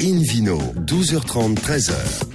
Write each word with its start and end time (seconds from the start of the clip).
Invino, 0.00 0.58
12h30, 0.86 1.56
13h. 1.56 1.92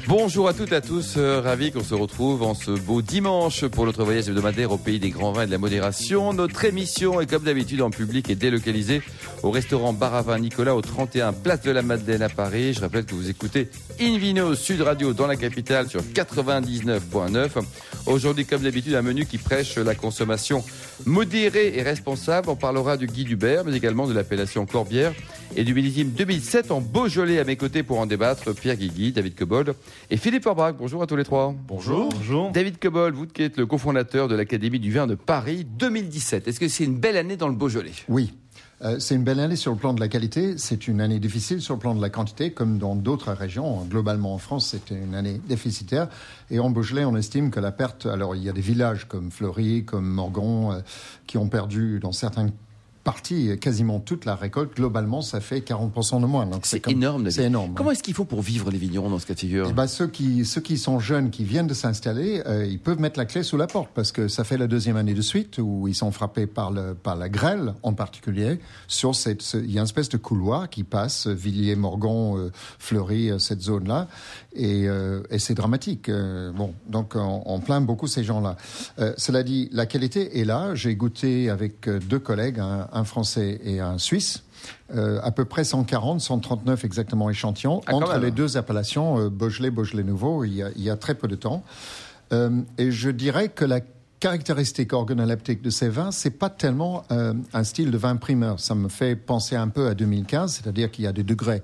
Bonjour 0.07 0.49
à 0.49 0.53
toutes 0.53 0.73
et 0.73 0.75
à 0.75 0.81
tous, 0.81 1.13
euh, 1.15 1.39
ravi 1.39 1.71
qu'on 1.71 1.83
se 1.83 1.95
retrouve 1.95 2.43
en 2.43 2.55
ce 2.55 2.71
beau 2.71 3.01
dimanche 3.01 3.65
pour 3.67 3.85
notre 3.85 4.03
voyage 4.03 4.27
hebdomadaire 4.27 4.73
au 4.73 4.77
pays 4.77 4.99
des 4.99 5.11
grands 5.11 5.31
vins 5.31 5.43
et 5.43 5.45
de 5.45 5.51
la 5.51 5.57
modération. 5.57 6.33
Notre 6.33 6.65
émission 6.65 7.21
est 7.21 7.25
comme 7.25 7.43
d'habitude 7.43 7.81
en 7.81 7.89
public 7.89 8.29
et 8.29 8.35
délocalisée 8.35 9.01
au 9.43 9.51
restaurant 9.51 9.93
Baravin 9.93 10.39
Nicolas 10.39 10.75
au 10.75 10.81
31 10.81 11.31
Place 11.31 11.61
de 11.61 11.71
la 11.71 11.81
Madeleine 11.83 12.21
à 12.21 12.27
Paris. 12.27 12.73
Je 12.73 12.81
rappelle 12.81 13.05
que 13.05 13.15
vous 13.15 13.29
écoutez 13.29 13.69
Invino 14.01 14.55
Sud 14.55 14.81
Radio 14.81 15.13
dans 15.13 15.27
la 15.27 15.37
capitale 15.37 15.87
sur 15.87 16.01
99.9. 16.01 17.49
Aujourd'hui, 18.07 18.45
comme 18.45 18.63
d'habitude, 18.63 18.95
un 18.95 19.01
menu 19.01 19.25
qui 19.25 19.37
prêche 19.37 19.77
la 19.77 19.95
consommation 19.95 20.65
modérée 21.05 21.77
et 21.77 21.81
responsable. 21.81 22.49
On 22.49 22.57
parlera 22.57 22.97
du 22.97 23.07
Guy 23.07 23.23
Dubert, 23.23 23.63
mais 23.63 23.75
également 23.75 24.07
de 24.07 24.13
l'appellation 24.13 24.65
Corbière 24.65 25.13
et 25.55 25.63
du 25.63 25.73
millésime 25.73 26.09
2007 26.09 26.71
en 26.71 26.81
Beaujolais 26.81 27.39
à 27.39 27.43
mes 27.53 27.57
côtés 27.57 27.83
pour 27.83 27.99
en 27.99 28.07
débattre. 28.07 28.55
Pierre 28.55 28.75
Guigui, 28.75 29.11
David 29.11 29.35
Cobold 29.35 29.75
et 30.09 30.17
Philippe 30.17 30.47
Orbach. 30.47 30.73
Bonjour 30.75 31.03
à 31.03 31.05
tous 31.05 31.15
les 31.15 31.23
trois. 31.23 31.53
Bonjour. 31.67 32.09
Bonjour. 32.09 32.51
David 32.51 32.79
Cobold, 32.79 33.13
vous 33.13 33.27
qui 33.27 33.43
êtes 33.43 33.57
le 33.57 33.67
cofondateur 33.67 34.27
de 34.27 34.33
l'Académie 34.33 34.79
du 34.79 34.91
vin 34.91 35.05
de 35.05 35.13
Paris 35.13 35.63
2017. 35.63 36.47
Est-ce 36.47 36.59
que 36.59 36.67
c'est 36.67 36.83
une 36.83 36.97
belle 36.97 37.15
année 37.15 37.37
dans 37.37 37.47
le 37.47 37.53
Beaujolais? 37.53 37.91
Oui. 38.09 38.33
Euh, 38.81 38.97
c'est 38.97 39.13
une 39.13 39.23
belle 39.23 39.39
année 39.39 39.55
sur 39.55 39.71
le 39.71 39.77
plan 39.77 39.93
de 39.93 39.99
la 39.99 40.07
qualité, 40.07 40.57
c'est 40.57 40.87
une 40.87 40.99
année 40.99 41.19
difficile 41.19 41.61
sur 41.61 41.75
le 41.75 41.79
plan 41.79 41.93
de 41.93 42.01
la 42.01 42.09
quantité, 42.09 42.51
comme 42.51 42.79
dans 42.79 42.95
d'autres 42.95 43.31
régions. 43.31 43.85
Globalement 43.85 44.33
en 44.33 44.39
France, 44.39 44.69
c'était 44.69 44.95
une 44.95 45.13
année 45.13 45.39
déficitaire. 45.47 46.07
Et 46.49 46.57
en 46.57 46.71
Beaujolais, 46.71 47.05
on 47.05 47.15
estime 47.15 47.51
que 47.51 47.59
la 47.59 47.71
perte, 47.71 48.07
alors 48.07 48.35
il 48.35 48.43
y 48.43 48.49
a 48.49 48.51
des 48.51 48.61
villages 48.61 49.07
comme 49.07 49.29
Fleury, 49.29 49.85
comme 49.85 50.07
Morgon, 50.07 50.71
euh, 50.71 50.79
qui 51.27 51.37
ont 51.37 51.49
perdu 51.49 51.99
dans 51.99 52.13
certains 52.13 52.49
partie, 53.03 53.57
quasiment 53.59 53.99
toute 53.99 54.25
la 54.25 54.35
récolte, 54.35 54.75
globalement, 54.75 55.21
ça 55.21 55.41
fait 55.41 55.59
40% 55.59 56.21
de 56.21 56.25
moins. 56.25 56.49
C'est 56.63 56.87
énorme. 56.87 57.29
C'est 57.29 57.43
énorme. 57.45 57.73
Comment 57.75 57.91
est-ce 57.91 58.03
qu'il 58.03 58.13
faut 58.13 58.25
pour 58.25 58.41
vivre 58.41 58.71
les 58.71 58.77
vignerons 58.77 59.09
dans 59.09 59.19
ce 59.19 59.25
cas 59.25 59.33
de 59.33 59.39
figure 59.39 59.67
eh 59.69 59.73
ben, 59.73 59.87
ceux, 59.87 60.07
qui, 60.07 60.45
ceux 60.45 60.61
qui 60.61 60.77
sont 60.77 60.99
jeunes, 60.99 61.29
qui 61.29 61.43
viennent 61.43 61.67
de 61.67 61.73
s'installer, 61.73 62.41
euh, 62.45 62.65
ils 62.65 62.79
peuvent 62.79 62.99
mettre 62.99 63.19
la 63.19 63.25
clé 63.25 63.43
sous 63.43 63.57
la 63.57 63.67
porte 63.67 63.89
parce 63.93 64.11
que 64.11 64.27
ça 64.27 64.43
fait 64.43 64.57
la 64.57 64.67
deuxième 64.67 64.95
année 64.95 65.13
de 65.13 65.21
suite 65.21 65.57
où 65.57 65.87
ils 65.87 65.95
sont 65.95 66.11
frappés 66.11 66.47
par, 66.47 66.71
le, 66.71 66.93
par 66.93 67.15
la 67.15 67.29
grêle 67.29 67.73
en 67.83 67.93
particulier. 67.93 68.59
Sur 68.87 69.15
cette, 69.15 69.43
il 69.53 69.71
y 69.71 69.77
a 69.77 69.81
une 69.81 69.85
espèce 69.85 70.09
de 70.09 70.17
couloir 70.17 70.69
qui 70.69 70.83
passe, 70.83 71.27
Villiers, 71.27 71.75
Morgon, 71.75 72.37
euh, 72.37 72.51
Fleury, 72.79 73.31
euh, 73.31 73.39
cette 73.39 73.61
zone-là. 73.61 74.07
Et, 74.55 74.83
et 75.31 75.39
c'est 75.39 75.55
dramatique. 75.55 76.11
bon, 76.11 76.75
donc 76.87 77.15
on, 77.15 77.41
on, 77.43 77.59
plaint 77.59 77.83
beaucoup 77.83 78.05
ces 78.05 78.23
gens-là. 78.23 78.55
cela 79.17 79.41
dit, 79.41 79.67
la 79.71 79.87
qualité 79.87 80.39
est 80.39 80.45
là. 80.45 80.75
J'ai 80.75 80.95
goûté 80.95 81.49
avec 81.49 81.89
deux 81.89 82.19
collègues 82.19 82.59
un 82.59 82.92
Français 83.03 83.59
et 83.63 83.79
un 83.79 83.97
Suisse. 83.97 84.43
Euh, 84.95 85.19
à 85.23 85.31
peu 85.31 85.45
près 85.45 85.63
140, 85.63 86.21
139 86.21 86.85
exactement 86.85 87.29
échantillons 87.29 87.81
ah, 87.87 87.95
entre 87.95 88.17
les 88.17 88.31
deux 88.31 88.57
appellations 88.57 89.19
euh, 89.19 89.29
Beaujolais, 89.29 89.71
Beaujolais 89.71 90.03
Nouveau. 90.03 90.43
Il 90.43 90.53
y, 90.53 90.89
a, 90.89 90.95
très 90.95 91.15
peu 91.15 91.27
de 91.27 91.35
temps. 91.35 91.63
Euh, 92.31 92.61
et 92.77 92.91
je 92.91 93.09
dirais 93.09 93.49
que 93.49 93.65
la 93.65 93.79
caractéristique 94.19 94.93
organoleptique 94.93 95.61
de 95.61 95.69
ces 95.69 95.89
vins, 95.89 96.11
c'est 96.11 96.31
pas 96.31 96.49
tellement 96.49 97.03
un 97.09 97.63
style 97.65 97.91
de 97.91 97.97
vin 97.97 98.15
primeur. 98.15 98.61
Ça 98.61 98.73
me 98.73 98.87
fait 98.87 99.17
penser 99.17 99.57
un 99.57 99.67
peu 99.67 99.87
à 99.87 99.95
2015, 99.95 100.53
c'est-à-dire 100.53 100.91
qu'il 100.91 101.03
y 101.03 101.07
a 101.07 101.11
des 101.11 101.23
degrés 101.23 101.61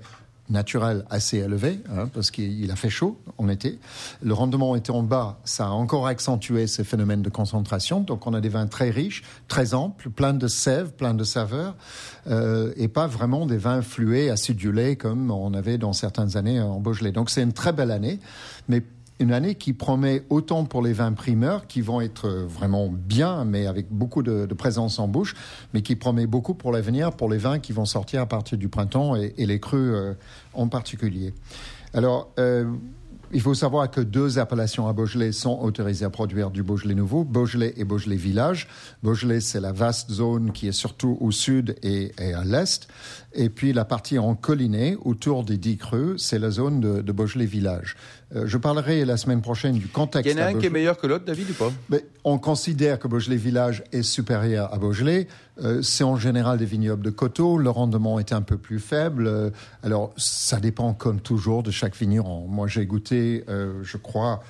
naturel 0.50 1.04
assez 1.10 1.38
élevé, 1.38 1.80
hein, 1.90 2.08
parce 2.12 2.30
qu'il 2.30 2.70
a 2.70 2.76
fait 2.76 2.90
chaud 2.90 3.18
en 3.38 3.48
été. 3.48 3.78
Le 4.22 4.34
rendement 4.34 4.76
était 4.76 4.90
en 4.90 5.02
bas, 5.02 5.38
ça 5.44 5.66
a 5.66 5.70
encore 5.70 6.06
accentué 6.06 6.66
ce 6.66 6.82
phénomène 6.82 7.22
de 7.22 7.30
concentration. 7.30 8.00
Donc 8.00 8.26
on 8.26 8.34
a 8.34 8.40
des 8.40 8.48
vins 8.48 8.66
très 8.66 8.90
riches, 8.90 9.22
très 9.48 9.74
amples, 9.74 10.10
plein 10.10 10.34
de 10.34 10.48
sève, 10.48 10.92
plein 10.92 11.14
de 11.14 11.24
saveurs, 11.24 11.74
euh, 12.28 12.72
et 12.76 12.88
pas 12.88 13.06
vraiment 13.06 13.46
des 13.46 13.58
vins 13.58 13.82
flués, 13.82 14.30
acidulés 14.30 14.96
comme 14.96 15.30
on 15.30 15.54
avait 15.54 15.78
dans 15.78 15.92
certaines 15.92 16.36
années 16.36 16.60
en 16.60 16.80
Beaujolais. 16.80 17.12
Donc 17.12 17.30
c'est 17.30 17.42
une 17.42 17.52
très 17.52 17.72
belle 17.72 17.90
année, 17.90 18.20
mais 18.68 18.82
une 19.20 19.32
année 19.32 19.54
qui 19.54 19.74
promet 19.74 20.24
autant 20.30 20.64
pour 20.64 20.82
les 20.82 20.94
vins 20.94 21.12
primeurs, 21.12 21.66
qui 21.66 21.82
vont 21.82 22.00
être 22.00 22.28
vraiment 22.28 22.88
bien, 22.88 23.44
mais 23.44 23.66
avec 23.66 23.86
beaucoup 23.90 24.22
de, 24.22 24.46
présence 24.54 24.98
en 24.98 25.08
bouche, 25.08 25.34
mais 25.72 25.82
qui 25.82 25.94
promet 25.94 26.26
beaucoup 26.26 26.54
pour 26.54 26.72
l'avenir, 26.72 27.12
pour 27.12 27.30
les 27.30 27.38
vins 27.38 27.58
qui 27.58 27.72
vont 27.72 27.84
sortir 27.84 28.22
à 28.22 28.26
partir 28.26 28.58
du 28.58 28.68
printemps 28.68 29.14
et, 29.16 29.34
les 29.38 29.60
crus 29.60 29.92
euh, 29.94 30.14
en 30.54 30.68
particulier. 30.68 31.34
Alors, 31.94 32.32
euh, 32.38 32.64
il 33.32 33.40
faut 33.40 33.54
savoir 33.54 33.88
que 33.90 34.00
deux 34.00 34.40
appellations 34.40 34.88
à 34.88 34.92
Beaujolais 34.92 35.30
sont 35.30 35.56
autorisées 35.60 36.04
à 36.04 36.10
produire 36.10 36.50
du 36.50 36.64
Beaujolais 36.64 36.96
nouveau, 36.96 37.22
Beaujolais 37.22 37.74
et 37.76 37.84
Beaujolais 37.84 38.16
village. 38.16 38.66
Beaujolais, 39.04 39.40
c'est 39.40 39.60
la 39.60 39.70
vaste 39.70 40.10
zone 40.10 40.50
qui 40.50 40.66
est 40.66 40.72
surtout 40.72 41.16
au 41.20 41.30
sud 41.30 41.76
et, 41.82 42.12
à 42.18 42.42
l'est. 42.42 42.88
Et 43.32 43.48
puis 43.48 43.72
la 43.72 43.84
partie 43.84 44.18
en 44.18 44.34
collinet, 44.34 44.96
autour 45.04 45.44
des 45.44 45.58
dix 45.58 45.76
creux, 45.76 46.16
c'est 46.18 46.40
la 46.40 46.50
zone 46.50 46.80
de, 46.80 47.02
de 47.02 47.12
Beaujolais 47.12 47.46
village. 47.46 47.96
Euh, 48.34 48.46
je 48.46 48.56
parlerai 48.58 49.04
la 49.04 49.16
semaine 49.16 49.42
prochaine 49.42 49.74
du 49.76 49.88
contexte. 49.88 50.32
Il 50.32 50.38
y 50.38 50.40
en 50.40 50.46
a 50.46 50.48
un 50.48 50.54
qui 50.54 50.66
est 50.66 50.70
meilleur 50.70 50.96
que 50.96 51.06
l'autre, 51.06 51.24
David, 51.24 51.50
ou 51.50 51.54
pas? 51.54 51.72
Mais 51.88 52.04
On 52.22 52.38
considère 52.38 52.98
que 52.98 53.08
Beaujolais 53.08 53.36
Village 53.36 53.82
est 53.92 54.02
supérieur 54.02 54.72
à 54.72 54.78
Beaujolais. 54.78 55.26
Euh, 55.62 55.82
c'est 55.82 56.04
en 56.04 56.16
général 56.16 56.58
des 56.58 56.64
vignobles 56.64 57.02
de 57.02 57.10
coteaux. 57.10 57.58
Le 57.58 57.70
rendement 57.70 58.20
est 58.20 58.32
un 58.32 58.42
peu 58.42 58.56
plus 58.56 58.78
faible. 58.78 59.26
Euh, 59.26 59.50
alors, 59.82 60.12
ça 60.16 60.60
dépend, 60.60 60.94
comme 60.94 61.20
toujours, 61.20 61.62
de 61.62 61.70
chaque 61.70 61.96
vigneron. 61.96 62.46
Moi, 62.46 62.68
j'ai 62.68 62.86
goûté, 62.86 63.44
je 63.48 63.96
crois, 63.96 64.42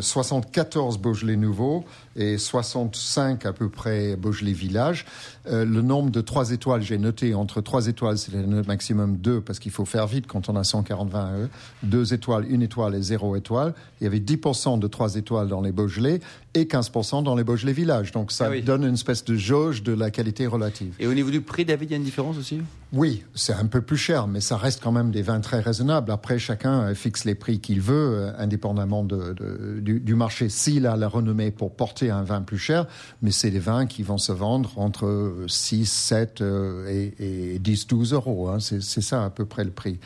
74 0.00 0.98
Beaujolais 0.98 1.36
nouveaux 1.36 1.84
et 2.16 2.38
65 2.38 3.46
à 3.46 3.52
peu 3.52 3.68
près 3.68 4.16
Beaujolais 4.16 4.52
Village. 4.52 5.06
Euh, 5.48 5.64
le 5.64 5.82
nombre 5.82 6.10
de 6.10 6.20
3 6.20 6.50
étoiles, 6.50 6.82
j'ai 6.82 6.98
noté 6.98 7.34
entre 7.34 7.60
3 7.60 7.88
étoiles, 7.88 8.18
c'est 8.18 8.32
le 8.32 8.62
maximum 8.62 9.16
2 9.16 9.40
parce 9.40 9.58
qu'il 9.58 9.72
faut 9.72 9.84
faire 9.84 10.06
vite 10.06 10.26
quand 10.26 10.48
on 10.48 10.56
a 10.56 10.64
140 10.64 11.10
vins 11.10 11.26
à 11.26 11.38
eux. 11.38 11.50
2 11.84 12.14
étoiles, 12.14 12.46
1 12.50 12.60
étoile 12.60 12.94
et 12.94 13.02
0 13.02 13.36
étoile. 13.36 13.74
Il 14.00 14.04
y 14.04 14.06
avait 14.06 14.18
10% 14.18 14.78
de 14.78 14.86
3 14.86 15.16
étoiles 15.16 15.48
dans 15.48 15.60
les 15.60 15.72
Beaujolais 15.72 16.20
et 16.56 16.64
15% 16.64 17.22
dans 17.22 17.34
les 17.34 17.44
Beaujolais 17.44 17.74
Village. 17.74 18.12
Donc 18.12 18.32
ça 18.32 18.50
ah 18.50 18.60
donne 18.60 18.84
une 18.84 18.94
espèce 18.94 19.24
de 19.24 19.36
jauge 19.36 19.82
de 19.82 19.92
la 19.92 20.10
qualité 20.10 20.46
relative. 20.46 20.94
Et 20.98 21.06
au 21.06 21.12
niveau 21.12 21.30
du 21.30 21.42
prix, 21.42 21.64
David, 21.64 21.90
il 21.90 21.92
y 21.92 21.94
a 21.94 21.98
une 21.98 22.02
différence 22.02 22.38
aussi? 22.38 22.62
Oui, 22.92 23.24
c'est 23.34 23.52
un 23.52 23.66
peu 23.66 23.82
plus 23.82 23.96
cher, 23.96 24.26
mais 24.26 24.40
ça 24.40 24.56
reste 24.56 24.82
quand 24.82 24.92
même 24.92 25.10
des 25.10 25.20
vins 25.20 25.40
très 25.40 25.60
raisonnables. 25.60 26.10
Après, 26.10 26.38
chacun 26.38 26.94
fixe 26.94 27.24
les 27.24 27.34
prix 27.34 27.60
qu'il 27.60 27.80
veut, 27.80 28.14
euh, 28.14 28.32
indépendamment 28.38 29.04
de, 29.04 29.34
du, 29.80 30.00
du 30.00 30.14
marché. 30.14 30.48
S'il 30.48 30.86
a 30.86 30.96
la 30.96 31.08
renommée 31.08 31.50
pour 31.50 31.74
porter 31.74 32.10
un 32.10 32.22
vin 32.22 32.40
plus 32.40 32.58
cher, 32.58 32.86
mais 33.22 33.32
c'est 33.32 33.50
des 33.50 33.58
vins 33.58 33.86
qui 33.86 34.02
vont 34.02 34.18
se 34.18 34.32
vendre 34.32 34.78
entre 34.78 35.34
6, 35.46 35.84
7 35.84 36.40
euh, 36.40 37.10
et, 37.18 37.58
10, 37.58 37.86
12 37.86 38.12
euros. 38.14 38.48
Hein. 38.48 38.58
C'est 38.60 39.02
ça 39.02 39.24
à 39.24 39.30
peu 39.30 39.44
près 39.44 39.64
le 39.64 39.72
prix. 39.72 39.98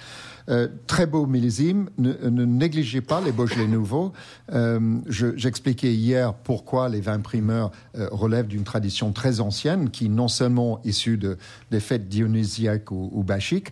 Euh, 0.50 0.68
très 0.86 1.06
beau 1.06 1.26
millésime. 1.26 1.90
Ne, 1.98 2.12
négligez 2.44 3.00
pas 3.00 3.20
les 3.20 3.30
Beaujolais 3.30 3.68
nouveaux. 3.68 4.12
Euh, 4.52 4.98
J'expliquais 5.08 5.94
hier 5.94 6.34
pourquoi 6.34 6.88
les 6.88 7.00
vins 7.00 7.20
primeurs 7.20 7.70
euh, 7.96 8.08
relèvent 8.10 8.48
d'une 8.48 8.64
tradition 8.64 9.12
très 9.12 9.40
ancienne, 9.40 9.90
qui 9.90 10.08
non 10.08 10.28
seulement 10.28 10.80
issue 10.84 11.18
de, 11.18 11.38
des 11.70 11.80
fêtes 11.80 12.08
dionysiaques 12.08 12.90
ou, 12.90 13.10
ou 13.12 13.22
bachiques, 13.22 13.70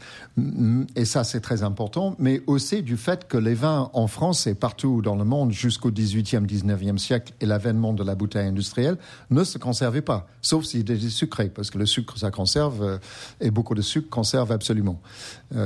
et 0.95 1.05
ça 1.05 1.25
c'est 1.25 1.41
très 1.41 1.63
important, 1.63 2.15
mais 2.19 2.43
aussi 2.47 2.83
du 2.83 2.97
fait 2.97 3.27
que 3.27 3.37
les 3.37 3.55
vins 3.55 3.91
en 3.93 4.07
France 4.07 4.47
et 4.47 4.55
partout 4.55 5.03
dans 5.03 5.17
le 5.17 5.25
monde 5.25 5.53
jusqu'au 5.53 5.91
18e, 5.91 6.47
19e 6.47 6.99
siècle 6.99 7.33
et 7.41 7.47
l'avènement 7.47 7.93
de 7.93 8.05
la 8.05 8.15
bouteille 8.15 8.47
industrielle 8.47 8.99
ne 9.31 9.43
se 9.43 9.59
conservaient 9.59 10.03
pas, 10.03 10.29
sauf 10.43 10.65
s'il 10.65 10.81
était 10.81 10.99
sucré, 10.99 11.49
parce 11.49 11.71
que 11.71 11.79
le 11.79 11.87
sucre 11.87 12.19
ça 12.19 12.31
conserve 12.31 13.01
et 13.41 13.51
beaucoup 13.51 13.75
de 13.75 13.83
sucre 13.83 14.09
conserve 14.09 14.53
absolument. 14.53 15.01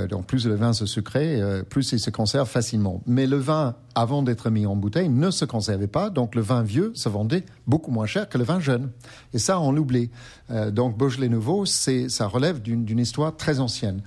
donc 0.09 0.27
plus 0.27 0.47
le 0.47 0.55
vin 0.55 0.73
se 0.73 0.87
euh, 1.17 1.63
plus 1.63 1.93
il 1.93 2.01
se 2.01 2.11
conserve 2.11 2.49
facilement. 2.49 3.03
Mais 3.07 3.27
le 3.27 3.37
vin, 3.37 3.77
avant 3.95 4.23
d'être 4.23 4.51
mis 4.51 4.67
en 4.67 4.77
bouteille, 4.77 5.09
ne 5.09 5.31
se 5.31 5.45
conservait 5.45 5.87
pas, 5.87 6.11
donc 6.11 6.35
le 6.35 6.43
vin 6.43 6.63
vieux 6.63 6.93
se 6.95 7.09
vendait 7.09 7.45
beaucoup 7.67 7.91
moins 7.91 8.07
cher 8.07 8.29
que 8.29 8.39
le 8.39 8.45
vin 8.45 8.61
jeune. 8.61 8.91
Et 9.33 9.39
ça, 9.39 9.61
on 9.61 9.73
l'oublie. 9.73 10.11
Euh, 10.51 10.71
donc 10.71 10.97
Beaujolais 10.97 11.29
Nouveau, 11.29 11.67
ça 11.67 12.27
relève 12.27 12.61
d'une 12.63 12.99
histoire 12.99 13.37
très 13.37 13.61
ancienne. 13.61 14.03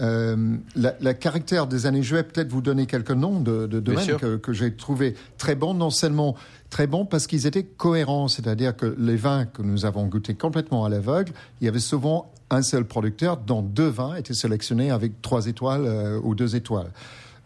Euh, 0.00 0.56
la, 0.76 1.14
caractère 1.14 1.66
des 1.66 1.86
années, 1.86 2.02
je 2.02 2.14
vais 2.14 2.22
peut-être 2.22 2.50
vous 2.50 2.60
donner 2.60 2.86
quelques 2.86 3.10
noms 3.10 3.40
de, 3.40 3.66
de 3.66 3.80
domaines 3.80 4.16
que, 4.16 4.36
que 4.36 4.52
j'ai 4.52 4.72
trouvé 4.74 5.14
très 5.38 5.54
bons, 5.54 5.74
non 5.74 5.90
seulement 5.90 6.36
très 6.70 6.86
bons 6.86 7.04
parce 7.04 7.26
qu'ils 7.26 7.46
étaient 7.46 7.64
cohérents, 7.64 8.28
c'est-à-dire 8.28 8.76
que 8.76 8.94
les 8.98 9.16
vins 9.16 9.46
que 9.46 9.62
nous 9.62 9.84
avons 9.86 10.06
goûtés 10.06 10.34
complètement 10.34 10.84
à 10.84 10.88
l'aveugle, 10.88 11.32
il 11.60 11.64
y 11.64 11.68
avait 11.68 11.78
souvent 11.78 12.30
un 12.50 12.62
seul 12.62 12.84
producteur 12.84 13.36
dont 13.36 13.62
deux 13.62 13.88
vins 13.88 14.14
étaient 14.16 14.34
sélectionnés 14.34 14.90
avec 14.90 15.20
trois 15.22 15.46
étoiles 15.46 15.84
euh, 15.84 16.20
ou 16.22 16.34
deux 16.34 16.56
étoiles. 16.56 16.90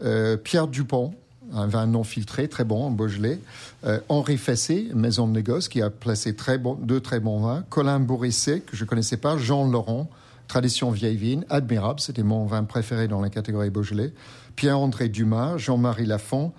Euh, 0.03 0.37
Pierre 0.37 0.67
Dupont, 0.67 1.13
un 1.53 1.67
vin 1.67 1.85
non 1.85 2.03
filtré, 2.03 2.47
très 2.47 2.63
bon, 2.63 2.85
en 2.85 2.91
Beaujolais. 2.91 3.39
Euh, 3.85 3.99
Henri 4.09 4.37
Fessé, 4.37 4.89
maison 4.93 5.27
de 5.27 5.33
négoce, 5.33 5.67
qui 5.67 5.81
a 5.81 5.89
placé 5.89 6.35
très 6.35 6.57
bon, 6.57 6.75
deux 6.75 6.99
très 6.99 7.19
bons 7.19 7.39
vins. 7.41 7.63
Colin 7.69 7.99
Bourissé, 7.99 8.61
que 8.61 8.75
je 8.75 8.85
connaissais 8.85 9.17
pas. 9.17 9.37
Jean 9.37 9.69
Laurent, 9.69 10.09
tradition 10.53 10.91
vieille 10.91 11.17
vigne, 11.17 11.43
admirable, 11.49 11.99
c'était 11.99 12.21
mon 12.21 12.45
vin 12.45 12.63
préféré 12.63 13.07
dans 13.07 13.19
la 13.19 13.31
catégorie 13.31 13.71
Beaujolais. 13.71 14.13
Pierre-André 14.55 15.09
Dumas, 15.09 15.57
Jean-Marie 15.57 16.05
Lafont, 16.05 16.53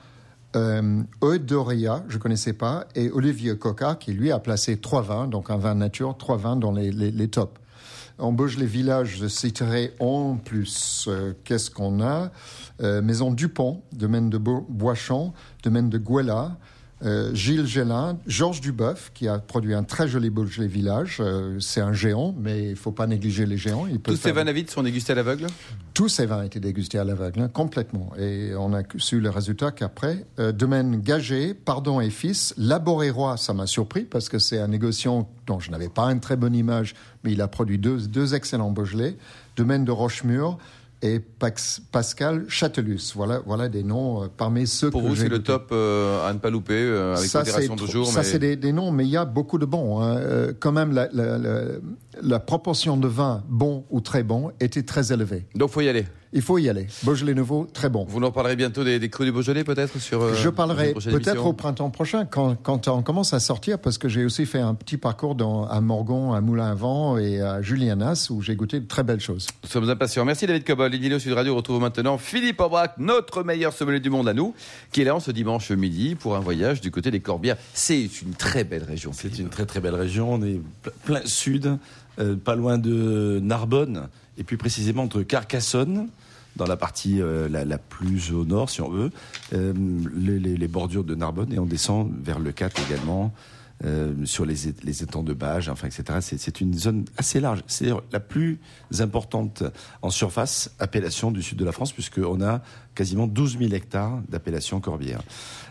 euh, 0.57 1.05
je 1.23 2.19
connaissais 2.19 2.55
pas, 2.55 2.89
et 2.97 3.09
Olivier 3.13 3.57
Coca, 3.57 3.95
qui 3.95 4.13
lui 4.13 4.33
a 4.33 4.41
placé 4.41 4.79
trois 4.79 5.03
vins, 5.03 5.29
donc 5.29 5.49
un 5.49 5.59
vin 5.59 5.77
nature, 5.77 6.17
trois 6.19 6.37
vins 6.37 6.57
dans 6.57 6.73
les, 6.73 6.91
les, 6.91 7.13
les 7.13 7.29
tops. 7.29 7.61
en 8.19 8.33
Beaujolais 8.33 8.67
Village, 8.67 9.19
je 9.21 9.29
citerai 9.29 9.95
en 10.01 10.39
plus, 10.39 11.07
euh, 11.07 11.33
qu'est-ce 11.45 11.71
qu'on 11.71 12.03
a? 12.03 12.33
Euh, 12.83 13.01
Maison 13.01 13.31
Dupont, 13.31 13.83
domaine 13.93 14.29
de 14.29 14.39
Boischamp, 14.39 15.35
domaine 15.63 15.89
de 15.89 15.99
Gouela, 15.99 16.57
euh, 17.05 17.35
Gilles 17.35 17.67
Gélin, 17.67 18.19
Georges 18.27 18.61
Duboeuf, 18.61 19.11
qui 19.15 19.29
a 19.29 19.39
produit 19.39 19.75
un 19.75 19.85
très 19.85 20.09
joli 20.09 20.31
Beaujolais 20.31 20.69
Village. 20.69 21.19
Euh, 21.21 21.59
c'est 21.61 21.81
un 21.81 21.93
géant, 21.93 22.35
mais 22.39 22.65
il 22.65 22.71
ne 22.71 22.75
faut 22.75 22.93
pas 22.93 23.07
négliger 23.07 23.47
les 23.47 23.59
géants. 23.59 23.87
Tous 24.03 24.17
ces 24.17 24.33
vins 24.33 24.47
à 24.47 24.67
sont 24.69 24.83
dégustés 24.83 25.13
à 25.13 25.17
l'aveugle? 25.17 25.47
Tous 25.93 26.09
ces 26.09 26.27
vins 26.27 26.39
ont 26.39 26.43
été 26.43 26.61
dégustés 26.61 26.99
à 26.99 27.05
l'aveugle, 27.05 27.43
hein, 27.43 27.49
complètement. 27.49 28.13
Et 28.19 28.53
on 28.59 28.73
a 28.73 28.83
su 28.97 29.21
le 29.21 29.31
résultat 29.31 29.71
qu'après. 29.71 30.25
Euh, 30.39 30.53
domaine 30.53 31.01
Gagé, 31.01 31.55
Pardon 31.55 32.01
et 32.01 32.11
Fils, 32.11 32.55
Laboré-Roi, 32.57 33.37
ça 33.37 33.53
m'a 33.53 33.67
surpris 33.67 34.05
parce 34.05 34.29
que 34.29 34.39
c'est 34.39 34.59
un 34.59 34.69
négociant 34.69 35.29
dont 35.47 35.61
je 35.61 35.71
n'avais 35.71 35.89
pas 35.89 36.07
une 36.07 36.21
très 36.21 36.37
bonne 36.37 36.55
image, 36.55 36.95
mais 37.23 37.33
il 37.33 37.43
a 37.43 37.49
produit 37.49 37.79
deux, 37.79 38.07
deux 38.09 38.35
excellents 38.35 38.71
Beaujolais. 38.71 39.17
Domaine 39.57 39.85
de 39.85 39.93
Rochemur, 39.93 40.59
et 41.05 41.21
Pascal 41.93 42.47
Chatelus. 42.49 43.13
Voilà, 43.15 43.41
voilà 43.45 43.69
des 43.69 43.83
noms 43.83 44.23
euh, 44.23 44.27
parmi 44.35 44.67
ceux 44.67 44.91
Pour 44.91 45.03
vous, 45.03 45.15
c'est 45.15 45.29
le 45.29 45.43
top 45.43 45.69
euh, 45.71 46.27
à 46.27 46.33
ne 46.33 46.39
pas 46.39 46.49
louper, 46.49 46.73
euh, 46.75 47.15
avec 47.15 47.33
modération 47.35 47.77
toujours. 47.77 48.07
Ça, 48.07 48.23
c'est 48.23 48.39
des, 48.39 48.73
noms, 48.73 48.91
mais 48.91 49.05
il 49.05 49.11
y 49.11 49.17
a 49.17 49.27
beaucoup 49.27 49.59
de 49.59 49.67
bons. 49.67 50.01
Hein. 50.01 50.55
quand 50.59 50.73
même, 50.73 50.93
la, 50.93 51.09
la, 51.13 52.41
proportion 52.41 52.97
de 52.97 53.07
vins 53.07 53.45
bons 53.49 53.85
ou 53.91 54.01
très 54.01 54.23
bons 54.23 54.51
était 54.61 54.83
très 54.83 55.13
élevée. 55.13 55.47
Donc, 55.55 55.71
faut 55.71 55.83
y 55.83 55.89
aller 55.89 56.07
il 56.35 56.43
faut 56.43 56.59
y 56.59 56.69
aller. 56.69 56.89
Beaujolais 57.05 57.33
nouveau, 57.33 57.69
très 57.73 57.89
bon. 57.89 58.05
Vous 58.09 58.19
nous 58.19 58.31
parlerez 58.33 58.57
bientôt 58.57 58.83
des, 58.83 58.99
des 58.99 59.09
crus 59.09 59.25
du 59.25 59.33
Beaujolais 59.33 59.63
peut-être 59.63 60.01
sur. 60.01 60.21
Euh, 60.21 60.35
je 60.35 60.49
parlerai 60.49 60.93
peut-être 60.93 61.47
au 61.47 61.53
printemps 61.53 61.91
prochain 61.91 62.25
quand, 62.25 62.57
quand 62.61 62.89
on 62.89 63.03
commence 63.03 63.33
à 63.33 63.41
sortir 63.41 63.79
parce 63.79 63.99
que 63.99 64.09
j'ai 64.09 64.25
aussi 64.25 64.45
fait 64.45 64.59
un 64.59 64.75
petit 64.75 64.97
parcours 64.97 65.37
dans, 65.37 65.65
à 65.67 65.81
Morgon, 65.81 66.33
à 66.33 66.41
Moulin 66.41 66.73
à 66.73 66.75
Vent 66.75 67.17
et 67.19 67.41
à 67.41 67.63
Julianas 67.63 68.29
où 68.31 68.43
j'ai 68.43 68.57
goûté 68.57 68.81
de 68.81 68.87
très 68.87 69.05
belles 69.05 69.21
choses. 69.21 69.47
Nous 69.63 69.71
sommes 69.71 69.89
impatients. 69.89 70.25
Merci 70.25 70.47
David 70.47 70.65
Cobol. 70.65 70.91
L'Idilo 70.91 71.21
Sud 71.21 71.33
Radio 71.35 71.55
retrouve 71.55 71.81
maintenant 71.81 72.19
Philippe 72.19 72.61
Aubrac, 72.61 72.95
notre 72.99 73.45
meilleur 73.45 73.73
sommelier 73.73 74.01
du 74.01 74.11
monde 74.11 74.29
à 74.29 74.35
nous, 74.35 74.55
qui 74.91 75.03
est 75.03 75.05
là 75.05 75.15
en 75.15 75.21
ce 75.21 75.31
dimanche 75.31 75.71
midi 75.71 76.17
pour 76.17 76.35
un 76.35 76.41
voyage 76.41 76.81
du 76.81 76.91
côté 76.91 77.13
des 77.13 77.21
Corbières. 77.21 77.57
C'est 77.75 78.23
une 78.23 78.35
très 78.35 78.65
belle 78.65 78.83
région. 78.83 79.13
C'est 79.13 79.39
une 79.39 79.51
très 79.51 79.67
très 79.67 79.79
belle 79.79 79.95
région. 79.95 80.33
On 80.33 80.43
est 80.43 80.61
plein 81.05 81.23
sud, 81.27 81.79
euh, 82.19 82.35
pas 82.35 82.57
loin 82.57 82.77
de 82.77 83.39
Narbonne 83.41 84.09
et 84.37 84.43
plus 84.43 84.57
précisément 84.57 85.05
entre 85.05 85.23
Carcassonne 85.23 86.09
dans 86.57 86.67
la 86.67 86.77
partie 86.77 87.21
euh, 87.21 87.49
la, 87.49 87.79
plus 87.79 88.33
au 88.33 88.45
nord, 88.45 88.71
si 88.71 88.81
on 88.81 88.91
veut, 88.91 89.11
les, 89.53 90.69
bordures 90.69 91.05
de 91.05 91.15
Narbonne, 91.15 91.53
et 91.53 91.59
on 91.59 91.67
descend 91.67 92.13
vers 92.23 92.39
le 92.39 92.53
4 92.53 92.81
également. 92.89 93.33
Euh, 93.85 94.15
sur 94.25 94.47
les, 94.47 94.55
les, 94.85 95.03
étangs 95.03 95.25
de 95.25 95.35
Bage, 95.35 95.69
enfin, 95.69 95.89
etc. 95.89 96.21
C'est 96.21 96.61
une 96.61 96.75
zone 96.75 97.05
assez 97.17 97.41
large. 97.41 97.65
C'est 97.67 97.91
la 98.13 98.21
plus 98.21 98.61
importante 99.01 99.65
en 100.01 100.11
surface 100.11 100.71
appellation 100.79 101.33
du 101.33 101.43
sud 101.43 101.59
de 101.59 101.65
la 101.65 101.73
France, 101.73 101.93
puisqu'on 101.93 102.41
a 102.41 102.63
quasiment 102.95 103.27
12 103.27 103.59
000 103.59 103.73
hectares 103.73 104.23
d'appellation 104.29 104.81
corbière. 104.81 105.23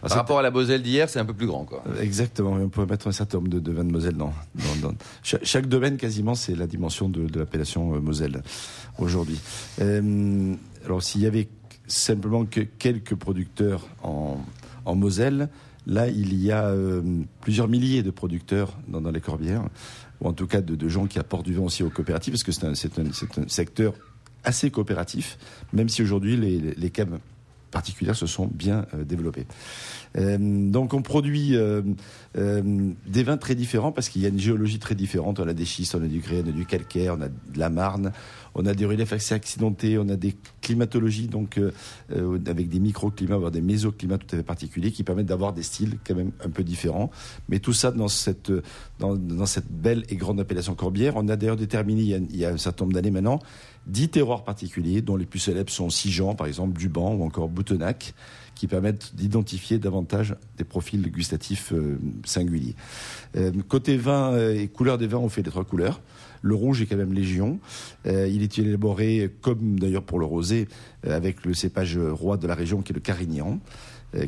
Par 0.01 0.11
rapport 0.11 0.39
à 0.39 0.41
la 0.41 0.51
Moselle 0.51 0.83
d'hier, 0.83 1.09
c'est 1.09 1.19
un 1.19 1.25
peu 1.25 1.33
plus 1.33 1.47
grand. 1.47 1.63
Quoi. 1.63 1.81
Exactement, 2.01 2.51
on 2.51 2.67
pourrait 2.67 2.87
mettre 2.87 3.07
un 3.07 3.13
certain 3.13 3.37
nombre 3.37 3.49
de, 3.49 3.59
de 3.59 3.71
vins 3.71 3.85
de 3.85 3.91
Moselle 3.91 4.17
dans, 4.17 4.33
dans, 4.81 4.93
Chaque, 5.23 5.67
domaine, 5.67 5.95
quasiment, 5.95 6.35
c'est 6.35 6.55
la 6.55 6.67
dimension 6.67 7.07
de, 7.07 7.25
de 7.25 7.39
l'appellation 7.39 8.01
Moselle 8.01 8.43
aujourd'hui. 8.99 9.39
Alors 9.79 11.01
s'il 11.01 11.21
y 11.21 11.25
avait 11.25 11.47
simplement 11.87 12.45
que 12.45 12.61
quelques 12.61 13.15
producteurs 13.15 13.87
en, 14.03 14.37
Moselle, 14.95 15.49
là 15.85 16.07
il 16.07 16.33
y 16.41 16.51
a 16.51 16.65
euh, 16.65 17.01
plusieurs 17.41 17.67
milliers 17.67 18.03
de 18.03 18.11
producteurs 18.11 18.77
dans, 18.87 19.11
les 19.11 19.21
corbières, 19.21 19.63
ou 20.21 20.27
en 20.27 20.33
tout 20.33 20.47
cas 20.47 20.61
de, 20.61 20.89
gens 20.89 21.07
qui 21.07 21.19
apportent 21.19 21.45
du 21.45 21.53
vin 21.53 21.63
aussi 21.63 21.83
aux 21.83 21.89
coopératives, 21.89 22.33
parce 22.33 22.43
que 22.43 22.51
c'est 22.51 22.65
un, 22.65 23.47
secteur 23.47 23.93
assez 24.43 24.71
coopératif, 24.71 25.37
même 25.71 25.89
si 25.89 26.01
aujourd'hui 26.01 26.37
les, 26.37 26.59
les 26.59 26.91
particulières 27.71 28.15
se 28.15 28.27
sont 28.27 28.47
bien 28.47 28.85
euh, 28.93 29.03
développées. 29.03 29.47
Euh, 30.17 30.37
donc 30.39 30.93
on 30.93 31.01
produit 31.01 31.57
des 32.35 33.23
vins 33.23 33.37
très 33.37 33.55
différents 33.55 33.91
parce 33.91 34.09
qu'il 34.09 34.21
y 34.21 34.25
a 34.25 34.29
une 34.29 34.39
géologie 34.39 34.79
très 34.79 34.95
différente. 34.95 35.39
On 35.39 35.47
a 35.47 35.53
des 35.53 35.65
schistes, 35.65 35.95
on 35.95 36.03
a 36.03 36.07
du 36.07 36.19
grès, 36.19 36.43
on 36.45 36.49
a 36.49 36.51
du 36.51 36.65
calcaire, 36.65 37.15
on 37.17 37.21
a 37.21 37.29
de 37.29 37.59
la 37.59 37.69
marne, 37.69 38.11
on 38.55 38.65
a 38.65 38.73
des 38.73 38.85
reliefs 38.85 39.13
assez 39.13 39.33
accidentés, 39.33 39.97
on 39.97 40.09
a 40.09 40.15
des 40.15 40.35
climatologies 40.61 41.27
donc 41.27 41.59
avec 42.09 42.69
des 42.69 42.79
microclimats, 42.79 43.37
voire 43.37 43.51
des 43.51 43.61
mésoclimats 43.61 44.17
tout 44.17 44.27
à 44.35 44.37
fait 44.37 44.43
particuliers 44.43 44.91
qui 44.91 45.03
permettent 45.03 45.27
d'avoir 45.27 45.53
des 45.53 45.63
styles 45.63 45.97
quand 46.05 46.15
même 46.15 46.31
un 46.43 46.49
peu 46.49 46.63
différents. 46.63 47.09
Mais 47.49 47.59
tout 47.59 47.73
ça 47.73 47.91
dans 47.91 48.07
cette 48.07 48.51
dans, 48.99 49.45
cette 49.45 49.71
belle 49.71 50.03
et 50.09 50.15
grande 50.15 50.39
appellation 50.39 50.75
Corbière. 50.75 51.13
On 51.15 51.27
a 51.27 51.35
d'ailleurs 51.35 51.55
déterminé 51.55 52.01
il 52.01 52.07
y 52.07 52.13
a, 52.13 52.17
il 52.17 52.37
y 52.37 52.45
a 52.45 52.49
un 52.49 52.57
certain 52.57 52.85
nombre 52.85 52.93
d'années 52.93 53.11
maintenant 53.11 53.39
dix 53.87 54.09
terroirs 54.09 54.43
particuliers, 54.43 55.01
dont 55.01 55.15
les 55.15 55.25
plus 55.25 55.39
célèbres 55.39 55.71
sont 55.71 55.89
Sijan, 55.89 56.35
par 56.35 56.47
exemple, 56.47 56.77
Duban 56.77 57.13
ou 57.15 57.23
encore 57.23 57.49
Boutenac, 57.49 58.13
qui 58.55 58.67
permettent 58.67 59.15
d'identifier 59.15 59.79
davantage 59.79 60.35
des 60.57 60.63
profils 60.63 61.01
gustatifs 61.11 61.73
euh, 61.73 61.99
singuliers. 62.23 62.75
Euh, 63.35 63.51
côté 63.67 63.97
vin 63.97 64.33
euh, 64.33 64.55
et 64.55 64.67
couleur 64.67 64.97
des 64.97 65.07
vins, 65.07 65.17
on 65.17 65.29
fait 65.29 65.41
les 65.41 65.49
trois 65.49 65.65
couleurs. 65.65 66.01
Le 66.43 66.53
rouge 66.53 66.81
est 66.81 66.85
quand 66.85 66.97
même 66.97 67.13
légion. 67.13 67.59
il 68.05 68.43
est 68.43 68.59
élaboré, 68.59 69.31
comme 69.41 69.79
d'ailleurs 69.79 70.03
pour 70.03 70.19
le 70.19 70.25
rosé, 70.25 70.67
avec 71.07 71.43
le 71.45 71.55
cépage 71.55 71.97
roi 71.97 72.37
de 72.37 72.45
la 72.45 72.53
région 72.53 72.81
qui 72.81 72.91
est 72.91 72.95
le 72.95 73.01
Carignan 73.01 73.59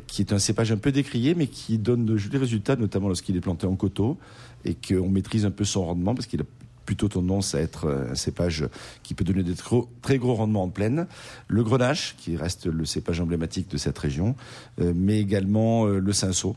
qui 0.08 0.24
est 0.24 0.34
un 0.34 0.40
cépage 0.40 0.72
un 0.72 0.78
peu 0.78 0.92
décrié, 0.92 1.36
mais 1.36 1.46
qui 1.46 1.78
donne 1.78 2.06
de 2.06 2.18
jolis 2.18 2.40
résultats, 2.40 2.76
notamment 2.76 3.08
lorsqu'il 3.08 3.38
est 3.38 3.42
planté 3.42 3.68
en 3.68 3.76
coteau, 3.76 4.18
et 4.64 4.74
qu'on 4.74 5.10
maîtrise 5.10 5.46
un 5.46 5.52
peu 5.52 5.64
son 5.64 5.86
rendement, 5.86 6.16
parce 6.16 6.26
qu'il 6.26 6.42
a 6.42 6.46
plutôt 6.86 7.08
tendance 7.08 7.56
à 7.56 7.62
être 7.62 7.86
euh, 7.86 8.12
un 8.12 8.16
cépage 8.16 8.68
qui 9.04 9.14
peut 9.14 9.24
donner 9.24 9.44
des 9.44 9.56
très 10.02 10.18
gros 10.18 10.36
rendements 10.36 10.64
en 10.64 10.70
plaine. 10.70 11.08
Le 11.48 11.64
grenache, 11.64 12.16
qui 12.18 12.38
reste 12.38 12.68
le 12.68 12.86
cépage 12.86 13.20
emblématique 13.20 13.70
de 13.70 13.78
cette 13.78 13.98
région, 13.98 14.36
euh, 14.80 14.94
mais 14.96 15.20
également 15.20 15.88
euh, 15.88 16.00
le 16.00 16.14
cinsault 16.14 16.56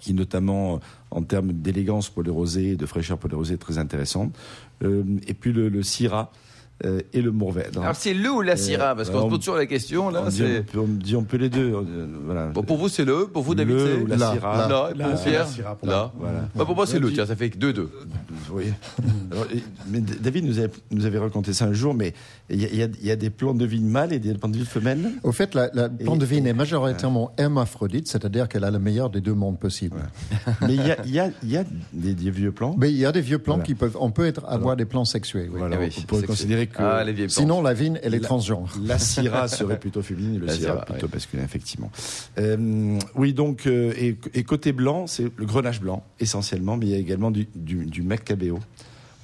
qui 0.00 0.14
notamment 0.14 0.80
en 1.10 1.22
termes 1.22 1.52
d'élégance 1.52 2.08
pour 2.08 2.22
les 2.22 2.30
de 2.76 2.86
fraîcheur 2.86 3.18
pour 3.18 3.28
est 3.52 3.58
très 3.58 3.78
intéressant. 3.78 4.30
et 4.82 5.34
puis 5.34 5.52
le, 5.52 5.68
le 5.68 5.82
syrah, 5.82 6.32
euh, 6.84 7.00
et 7.12 7.22
le 7.22 7.30
Mourvèdre. 7.30 7.82
Alors 7.82 7.96
c'est 7.96 8.14
le 8.14 8.30
ou 8.30 8.42
la 8.42 8.56
Syrah 8.56 8.94
Parce 8.94 9.10
qu'on 9.10 9.24
se 9.24 9.28
pose 9.28 9.38
toujours 9.38 9.56
la 9.56 9.66
question. 9.66 10.10
Là, 10.10 10.22
on, 10.24 10.28
dit, 10.28 10.44
on, 10.76 10.86
dit 10.86 11.16
on 11.16 11.24
peut 11.24 11.36
les 11.36 11.48
deux. 11.48 11.72
Euh, 11.72 12.06
voilà. 12.24 12.46
Bon, 12.46 12.62
pour 12.62 12.76
vous 12.76 12.88
c'est 12.88 13.04
le, 13.04 13.26
pour 13.26 13.42
vous 13.42 13.54
David 13.54 13.78
c'est 13.78 14.16
la 14.16 14.32
Syrah. 14.32 14.68
Là, 14.68 15.08
pour 15.10 15.22
Pierre 15.22 15.46
là. 15.82 16.12
Voilà. 16.18 16.48
Bah, 16.54 16.64
pour 16.64 16.76
moi 16.76 16.86
c'est 16.86 16.98
le, 16.98 17.12
tiens, 17.12 17.26
ça 17.26 17.36
fait 17.36 17.50
que 17.50 17.58
deux 17.58 17.72
deux. 17.72 17.90
Oui. 18.52 18.64
mais 19.88 20.00
David 20.00 20.44
nous 20.44 20.58
avait, 20.58 20.70
nous 20.90 21.06
avait 21.06 21.18
raconté 21.18 21.52
ça 21.52 21.66
un 21.66 21.72
jour, 21.72 21.94
mais 21.94 22.14
il 22.50 22.62
y, 22.62 23.06
y, 23.06 23.10
a 23.10 23.16
des 23.16 23.30
plants 23.30 23.54
de 23.54 23.64
vigne 23.64 23.86
mâles 23.86 24.12
et 24.12 24.18
des 24.18 24.34
plants 24.34 24.48
de 24.48 24.56
vigne 24.56 24.64
femelles. 24.64 25.10
Au 25.22 25.32
fait, 25.32 25.54
la, 25.54 25.70
la 25.72 25.88
plante 25.88 26.18
de 26.18 26.26
vigne 26.26 26.46
est 26.46 26.52
majoritairement 26.52 27.32
hermaphrodite, 27.38 28.08
c'est-à-dire 28.08 28.48
qu'elle 28.48 28.64
a 28.64 28.70
le 28.70 28.78
meilleur 28.78 29.10
des 29.10 29.20
deux 29.20 29.34
mondes 29.34 29.58
possibles. 29.58 29.96
mais 30.62 30.74
il 30.74 30.86
y 30.86 30.90
a, 30.90 31.06
y, 31.06 31.18
a, 31.18 31.30
y 31.44 31.56
a 31.56 31.64
des, 31.92 32.14
des, 32.14 32.30
vieux 32.30 32.52
plants. 32.52 32.74
Mais 32.78 32.90
il 32.90 32.98
y 32.98 33.06
a 33.06 33.12
des 33.12 33.20
vieux 33.20 33.38
plants 33.38 33.60
qui 33.60 33.74
peuvent. 33.74 33.96
On 34.00 34.10
peut 34.10 34.26
être, 34.26 34.44
avoir 34.46 34.76
des 34.76 34.84
plants 34.84 35.04
sexués. 35.04 35.48
Oui. 35.50 35.58
Voilà, 35.58 35.78
on 35.78 36.02
peut 36.02 36.22
considérer 36.22 36.66
ah, 36.78 37.04
Sinon, 37.28 37.62
la 37.62 37.74
vigne, 37.74 37.98
elle 38.02 38.14
est 38.14 38.20
transgenre. 38.20 38.72
La 38.82 38.98
Syrah 38.98 39.48
serait 39.48 39.78
plutôt 39.78 40.02
féminine, 40.02 40.38
le 40.38 40.48
Syrah 40.48 40.84
plutôt 40.84 41.08
masculin, 41.12 41.44
effectivement. 41.44 41.90
Euh, 42.38 42.98
oui, 43.14 43.32
donc, 43.32 43.66
euh, 43.66 43.92
et, 43.96 44.44
côté 44.44 44.72
blanc, 44.72 45.06
c'est 45.06 45.30
le 45.36 45.46
grenache 45.46 45.80
blanc, 45.80 46.04
essentiellement, 46.20 46.76
mais 46.76 46.86
il 46.86 46.92
y 46.92 46.94
a 46.94 46.98
également 46.98 47.30
du, 47.30 47.48
du, 47.54 47.86
du 47.86 48.02
macabéo 48.02 48.58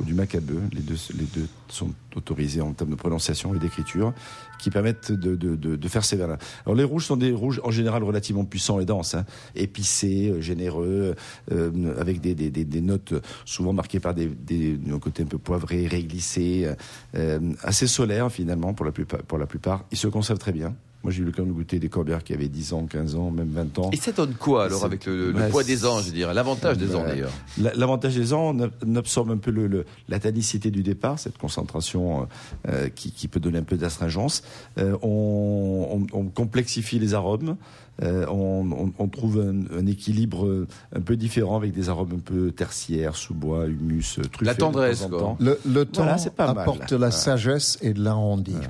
ou 0.01 0.05
du 0.05 0.15
macabeu. 0.15 0.61
Les 0.73 0.81
deux, 0.81 0.97
les 1.15 1.25
deux 1.25 1.49
sont 1.69 1.93
autorisés 2.17 2.61
en 2.61 2.73
termes 2.73 2.91
de 2.91 2.97
prononciation 2.97 3.55
et 3.55 3.59
d'écriture, 3.59 4.13
qui 4.59 4.71
permettent 4.71 5.13
de, 5.13 5.37
de, 5.37 5.57
de, 5.57 5.89
faire 5.89 6.05
ces 6.05 6.17
vins-là. 6.17 6.39
Alors 6.67 6.77
les 6.77 6.85
rouges 6.85 7.07
sont 7.07 7.17
des 7.17 7.33
rouges 7.33 7.61
en 7.65 7.71
général 7.71 8.03
relativement 8.03 8.45
puissants 8.45 8.81
et 8.81 8.85
denses, 8.85 9.15
hein, 9.15 9.25
épicés, 9.55 10.31
euh, 10.31 10.41
généreux, 10.41 11.15
euh, 11.53 12.01
avec 12.01 12.21
des, 12.21 12.35
des, 12.35 12.51
des, 12.51 12.81
notes 12.81 13.15
souvent 13.45 13.73
marquées 13.73 14.01
par 14.01 14.15
des, 14.15 14.27
des 14.27 14.79
côté 15.01 15.23
un 15.23 15.27
peu 15.27 15.39
poivré, 15.39 15.87
réglissés, 15.87 16.69
euh, 17.15 17.39
assez 17.63 17.87
solaires 17.87 18.31
finalement 18.31 18.75
pour 18.75 18.85
la 18.85 18.93
plupart. 18.93 19.23
Pour 19.23 19.39
la 19.39 19.47
plupart. 19.47 19.85
Ils 19.91 19.99
se 19.99 20.09
conservent 20.09 20.39
très 20.39 20.53
bien. 20.53 20.75
Moi, 21.05 21.13
j'ai 21.13 21.23
eu 21.23 21.25
le 21.25 21.33
temps 21.33 21.45
de 21.45 21.53
goûter 21.53 21.79
des 21.79 21.89
corbières 21.89 22.25
qui 22.25 22.33
avaient 22.33 22.49
10 22.49 22.73
ans, 22.73 22.87
15 22.87 23.15
ans, 23.15 23.31
même 23.31 23.51
20 23.51 23.79
ans. 23.79 23.91
Et 23.93 23.97
ça 23.97 24.11
donne 24.11 24.35
quoi, 24.35 24.65
alors, 24.65 24.85
avec 24.85 25.07
le, 25.07 25.33
poids 25.49 25.63
des 25.63 25.87
ans, 25.87 26.01
je 26.01 26.07
veux 26.07 26.13
dire 26.13 26.35
L'avantage 26.35 26.77
des 26.77 26.95
ans, 26.97 27.05
d'ailleurs 27.05 27.31
L'avantage 27.57 28.17
des 28.17 28.33
ans, 28.33 28.55
on 28.85 28.97
absorbe 28.97 29.31
un 29.31 29.37
peu 29.37 29.53
le, 29.53 29.85
la 30.09 30.19
tanicité 30.19 30.73
du 30.73 30.83
départ, 30.83 31.21
cette 31.21 31.39
concentration 31.39 32.27
euh, 32.69 32.89
qui, 32.89 33.13
qui, 33.13 33.29
peut 33.29 33.39
donner 33.39 33.59
un 33.59 33.63
peu 33.63 33.77
d'astringence. 33.77 34.43
Euh, 34.79 34.97
on, 35.03 36.07
on, 36.13 36.19
on, 36.19 36.25
complexifie 36.25 36.99
les 36.99 37.15
arômes. 37.15 37.57
Euh, 38.03 38.27
on, 38.29 38.93
on, 38.99 39.09
trouve 39.09 39.41
un, 39.41 39.79
un, 39.79 39.87
équilibre 39.87 40.67
un 40.95 41.01
peu 41.01 41.17
différent 41.17 41.57
avec 41.57 41.73
des 41.73 41.89
arômes 41.89 42.15
un 42.17 42.21
peu 42.21 42.51
tertiaires, 42.51 43.15
sous-bois, 43.15 43.67
humus, 43.67 44.19
truffés. 44.33 44.45
La 44.45 44.55
tendresse, 44.55 45.07
quoi. 45.09 45.37
Le, 45.39 45.61
le 45.65 45.85
temps 45.85 46.09
apporte 46.39 46.93
la 46.93 47.13
sagesse 47.13 47.79
et 47.83 47.93
de 47.93 48.03
l'arrondi. 48.03 48.53
Voilà. 48.53 48.69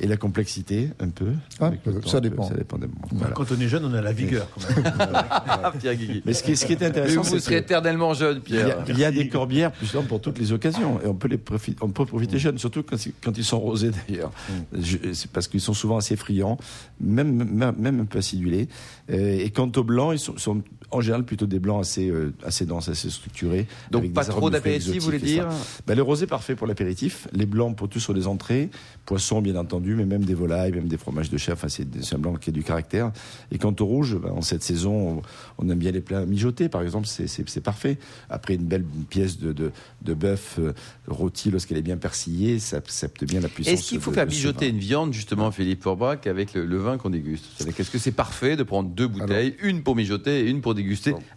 Et 0.00 0.06
la 0.06 0.16
complexité, 0.16 0.90
un 1.00 1.08
peu. 1.08 1.32
Un 1.60 1.70
peu, 1.72 2.00
ça 2.06 2.20
dépend. 2.20 2.48
Ça 2.48 2.54
dépend 2.54 2.78
des 2.78 2.86
moments. 2.86 3.08
Voilà. 3.12 3.34
Quand 3.34 3.50
on 3.52 3.60
est 3.60 3.68
jeune, 3.68 3.84
on 3.84 3.94
a 3.94 4.00
la 4.00 4.12
vigueur. 4.12 4.48
Quand 4.54 4.82
même. 4.82 4.92
Ah, 4.98 5.72
Pierre 5.78 5.94
Guigui. 5.94 6.22
Mais 6.24 6.32
ce 6.32 6.42
qui, 6.42 6.52
est- 6.52 6.56
ce 6.56 6.66
qui 6.66 6.72
est 6.72 6.80
Mais 6.80 6.86
intéressant, 6.86 7.22
vous 7.22 7.30
c'est 7.30 7.40
serez 7.40 7.56
que 7.56 7.60
éternellement 7.62 8.14
jeune, 8.14 8.40
il 8.48 8.54
y, 8.54 8.58
a, 8.58 8.64
Pierre. 8.64 8.84
il 8.88 8.98
y 8.98 9.04
a 9.04 9.10
des 9.12 9.28
corbières 9.28 9.72
justement 9.80 10.02
pour 10.04 10.20
toutes 10.20 10.38
les 10.38 10.52
occasions 10.52 11.00
et 11.02 11.06
on 11.06 11.14
peut 11.14 11.28
les 11.28 11.36
profi- 11.36 11.76
on 11.80 11.88
peut 11.90 12.04
profiter 12.06 12.38
jeunes, 12.38 12.58
surtout 12.58 12.82
quand, 12.82 13.04
ils- 13.06 13.12
quand 13.22 13.36
ils 13.36 13.44
sont 13.44 13.60
rosés 13.60 13.90
d'ailleurs. 14.08 14.32
Je- 14.78 14.98
C'est 15.12 15.30
parce 15.30 15.48
qu'ils 15.48 15.60
sont 15.60 15.74
souvent 15.74 15.96
assez 15.98 16.16
friands, 16.16 16.58
même 17.00 17.32
même, 17.44 17.74
même 17.78 18.00
un 18.00 18.04
peu 18.04 18.18
acidulés. 18.18 18.68
Euh, 19.10 19.38
et 19.38 19.50
quant 19.50 19.70
aux 19.76 19.84
blancs, 19.84 20.12
ils 20.14 20.18
sont, 20.18 20.36
sont 20.38 20.62
en 20.90 21.00
général 21.00 21.24
plutôt 21.24 21.46
des 21.46 21.58
blancs 21.60 21.80
assez 21.80 22.08
euh, 22.08 22.32
assez 22.44 22.66
denses, 22.66 22.88
assez 22.88 23.10
structurés. 23.10 23.66
Donc 23.90 24.02
avec 24.02 24.14
pas 24.14 24.22
des 24.24 24.30
trop 24.30 24.38
arômes 24.38 24.52
de 24.52 24.58
fruits 24.58 24.72
d'apéritif, 24.72 24.98
vous 25.00 25.04
voulez 25.06 25.18
dire. 25.18 25.48
Ben, 25.86 25.94
le 25.94 26.02
rosé 26.02 26.26
parfait 26.26 26.54
pour 26.56 26.66
l'apéritif, 26.66 27.28
les 27.32 27.46
blancs 27.46 27.76
pour 27.76 27.88
tout 27.88 28.00
sur 28.00 28.12
les 28.12 28.26
entrées, 28.26 28.70
poissons 29.06 29.40
bien 29.40 29.56
entendu, 29.56 29.94
mais 29.94 30.04
même 30.06 30.24
des 30.24 30.34
volailles, 30.34 30.72
même 30.72 30.88
des 30.88 30.96
fromages 30.98 31.30
de 31.30 31.38
chef. 31.38 31.54
Enfin, 31.54 31.68
c'est 31.68 31.86
c'est 32.02 32.14
un 32.14 32.18
blanc 32.18 32.34
qui 32.34 32.50
a 32.50 32.52
du 32.52 32.62
caractère. 32.62 33.12
Et 33.52 33.58
quant 33.58 33.74
au 33.78 33.84
rouge, 33.84 34.16
ben, 34.18 34.30
en 34.30 34.42
cette 34.42 34.62
saison, 34.62 35.22
on, 35.58 35.68
aime 35.68 35.78
bien 35.78 35.92
les 35.92 36.00
plats 36.00 36.26
mijotés, 36.26 36.68
par 36.68 36.82
exemple, 36.82 37.06
c'est- 37.06 37.26
c'est 37.26 37.48
c'est 37.48 37.60
parfait. 37.60 37.98
Après 38.28 38.54
une 38.54 38.64
belle 38.64 38.84
pièce 39.08 39.38
de, 39.38 39.52
de, 39.52 39.70
de 40.02 40.14
bœuf 40.14 40.56
euh, 40.58 40.72
rôti, 41.06 41.50
lorsqu'elle 41.50 41.78
est 41.78 41.82
bien 41.82 41.96
persillée, 41.96 42.58
ça 42.58 42.78
accepte 42.78 43.24
bien 43.24 43.40
la 43.40 43.48
puissance. 43.48 43.74
Est-ce 43.74 43.88
qu'il 43.88 44.00
faut 44.00 44.10
de- 44.10 44.16
faire 44.16 44.26
mijoter 44.26 44.68
une 44.68 44.78
viande, 44.78 45.12
justement, 45.12 45.50
Philippe 45.50 45.82
Forbach, 45.82 46.26
avec 46.26 46.54
le, 46.54 46.64
le 46.66 46.76
vin 46.78 46.98
qu'on 46.98 47.10
déguste? 47.10 47.44
Vous 47.58 47.64
savez, 47.64 47.74
Est-ce 47.78 47.90
que 47.90 47.98
c'est 47.98 48.10
parfait 48.12 48.56
de 48.56 48.62
prendre 48.62 48.88
deux 48.90 49.06
bouteilles, 49.08 49.54
une 49.62 49.82
pour 49.82 49.94
mijoter 49.96 50.40
et 50.40 50.48
une 50.50 50.60
pour 50.60 50.74
déguster, 50.74 50.79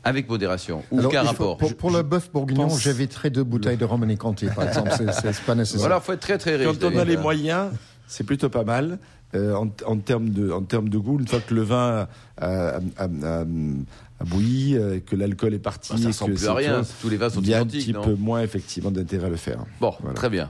avec 0.03 0.29
modération 0.29 0.83
Ou 0.91 0.99
Alors, 0.99 1.11
aucun 1.11 1.21
il 1.21 1.25
faut- 1.27 1.31
rapport 1.31 1.57
Pour, 1.57 1.75
pour 1.75 1.91
le 1.91 2.01
bœuf 2.03 2.31
bourguignon, 2.31 2.67
pense- 2.67 2.81
j'éviterai 2.81 3.29
deux 3.29 3.43
bouteilles 3.43 3.77
de 3.77 3.85
Romanée 3.85 4.17
Conti, 4.17 4.47
par 4.47 4.67
exemple. 4.67 4.91
C'est- 4.97 5.11
C'est 5.11 5.33
c'est 5.33 5.43
pas 5.43 5.55
nécessaire. 5.55 5.79
Voilà, 5.81 5.99
faut 5.99 6.13
être 6.13 6.19
très 6.21 6.37
très 6.37 6.55
riche. 6.55 6.67
Quand 6.79 6.87
on 6.91 6.97
a 6.97 7.03
les 7.05 7.17
moyens, 7.17 7.71
c'est 8.07 8.23
plutôt 8.23 8.49
pas 8.49 8.63
mal. 8.63 8.99
Euh, 9.35 9.55
en, 9.55 9.67
en 9.87 9.97
termes 9.97 10.29
de, 10.29 10.51
en 10.51 10.61
termes 10.61 10.89
de 10.89 10.97
goût, 10.99 11.17
une 11.19 11.27
fois 11.27 11.39
que 11.39 11.55
le 11.55 11.63
vin 11.63 12.07
a, 12.37 12.45
a- 12.45 12.75
a- 12.97 13.03
a- 13.05 13.41
a 13.41 14.23
bouilli, 14.25 14.77
euh, 14.77 14.99
que 15.03 15.15
l'alcool 15.15 15.55
est 15.55 15.59
parti, 15.59 15.93
Bah, 15.93 15.99
ça 15.99 16.07
ressemble 16.09 16.35
plus 16.35 16.47
à 16.47 16.53
rien. 16.53 16.81
tout, 16.83 16.87
Tous 17.01 17.09
les 17.09 17.17
vins 17.17 17.31
sont 17.31 17.41
il 17.41 17.49
y 17.49 17.53
a 17.55 17.59
un 17.59 17.65
petit 17.65 17.91
non 17.93 18.03
peu 18.03 18.13
moins 18.13 18.41
effectivement 18.43 18.91
d'intérêt 18.91 19.25
à 19.25 19.29
le 19.29 19.35
faire. 19.37 19.57
Bon, 19.81 19.91
Voilà. 20.01 20.13
très 20.15 20.29
bien. 20.29 20.49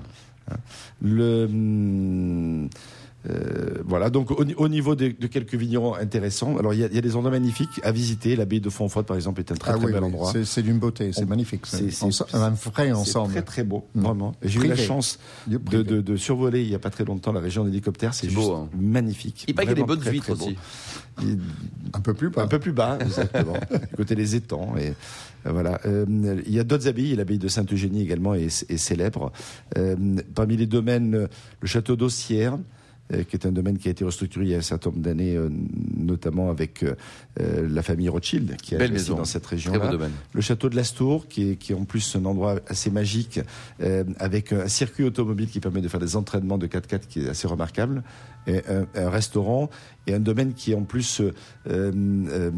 Le, 1.01 1.45
hum, 1.45 2.52
voilà, 3.93 4.09
donc 4.09 4.31
au, 4.31 4.43
au 4.57 4.67
niveau 4.69 4.95
de, 4.95 5.13
de 5.19 5.27
quelques 5.27 5.53
vignerons 5.53 5.93
intéressants, 5.93 6.57
alors 6.57 6.73
il 6.73 6.79
y 6.79 6.83
a, 6.83 6.87
il 6.87 6.95
y 6.95 6.97
a 6.97 7.01
des 7.01 7.15
endroits 7.15 7.29
magnifiques 7.29 7.79
à 7.83 7.91
visiter. 7.91 8.35
L'abbaye 8.35 8.59
de 8.59 8.71
Fontfroide, 8.71 9.05
par 9.05 9.15
exemple, 9.15 9.39
est 9.39 9.51
un 9.51 9.55
très 9.55 9.71
Ah 9.71 9.75
très 9.77 9.85
oui, 9.85 9.91
bel 9.93 10.03
endroit. 10.03 10.31
c'est- 10.31 10.45
C'est 10.45 10.63
d'une 10.63 10.79
beauté, 10.79 11.11
c'est 11.13 11.27
magnifique. 11.29 11.67
c'est- 11.67 11.83
un 12.33 12.49
vrai 12.49 12.85
C'est 12.87 12.91
ensemble. 12.93 13.31
très 13.33 13.43
très 13.43 13.63
beau, 13.63 13.85
Mm. 13.93 14.01
vraiment. 14.01 14.33
J'ai 14.41 14.59
eu 14.61 14.67
la 14.67 14.75
chance 14.75 15.19
de, 15.45 15.57
privé. 15.59 15.83
de, 15.83 16.01
de 16.01 16.15
survoler 16.17 16.63
il 16.63 16.69
n'y 16.69 16.75
a 16.75 16.79
pas 16.79 16.89
très 16.89 17.05
longtemps 17.05 17.31
la 17.31 17.39
région 17.39 17.63
d'hélicoptère. 17.65 18.15
C'est 18.15 18.33
beau, 18.33 18.53
hein. 18.53 18.69
magnifique. 18.75 19.45
Il 19.47 19.53
paraît 19.53 19.67
qu'il 19.67 19.77
y 19.77 19.79
a 19.79 19.83
des 19.83 19.87
bonnes 19.87 19.99
très, 19.99 20.11
huîtres 20.11 20.31
aussi. 20.31 20.57
Et- 21.21 21.37
Un 21.93 21.99
peu 21.99 22.15
plus 22.15 22.29
bas. 22.31 22.41
un 22.41 22.47
peu 22.47 22.57
plus 22.57 22.71
bas, 22.71 22.97
exactement, 22.99 23.53
du 23.91 23.95
côté 23.95 24.15
des 24.15 24.33
étangs. 24.35 24.73
Et, 24.77 24.93
euh, 25.45 25.51
voilà. 25.51 25.79
Euh, 25.85 26.05
il 26.47 26.53
y 26.53 26.59
a 26.59 26.63
d'autres 26.63 26.87
abbayes. 26.87 27.15
L'abbaye 27.15 27.37
de 27.37 27.47
Sainte-Eugénie 27.47 28.01
également 28.01 28.33
est, 28.33 28.65
est 28.69 28.77
célèbre. 28.77 29.31
Euh, 29.77 29.95
parmi 30.33 30.57
les 30.57 30.65
domaines, 30.65 31.27
le 31.61 31.67
château 31.67 31.95
d'Ossière, 31.95 32.57
qui 33.09 33.35
est 33.35 33.45
un 33.45 33.51
domaine 33.51 33.77
qui 33.77 33.89
a 33.89 33.91
été 33.91 34.03
restructuré 34.03 34.45
il 34.45 34.51
y 34.51 34.55
a 34.55 34.57
un 34.57 34.61
certain 34.61 34.89
nombre 34.89 35.01
d'années, 35.01 35.35
euh, 35.35 35.49
notamment 35.97 36.49
avec 36.49 36.83
euh, 36.83 36.95
euh, 37.39 37.67
la 37.69 37.81
famille 37.81 38.09
Rothschild, 38.09 38.57
qui 38.57 38.75
a 38.75 38.77
Belle 38.77 38.91
investi 38.91 39.09
maison. 39.09 39.17
dans 39.17 39.25
cette 39.25 39.45
région-là. 39.45 39.87
domaine. 39.89 40.11
Le 40.33 40.41
château 40.41 40.69
de 40.69 40.75
l'Astour, 40.75 41.27
qui 41.27 41.51
est, 41.51 41.55
qui 41.55 41.73
est 41.73 41.75
en 41.75 41.85
plus 41.85 42.15
un 42.15 42.25
endroit 42.25 42.59
assez 42.67 42.89
magique, 42.89 43.39
euh, 43.81 44.03
avec 44.19 44.53
un 44.53 44.67
circuit 44.67 45.03
automobile 45.03 45.49
qui 45.49 45.59
permet 45.59 45.81
de 45.81 45.87
faire 45.87 45.99
des 45.99 46.15
entraînements 46.15 46.57
de 46.57 46.67
4x4 46.67 47.07
qui 47.07 47.21
est 47.21 47.29
assez 47.29 47.47
remarquable, 47.47 48.03
et 48.47 48.61
un, 48.69 48.85
un 48.95 49.09
restaurant 49.09 49.69
et 50.07 50.13
un 50.13 50.19
domaine 50.19 50.53
qui 50.53 50.71
est 50.73 50.75
en 50.75 50.83
plus 50.83 51.21
euh, 51.21 51.31
euh, 51.67 52.51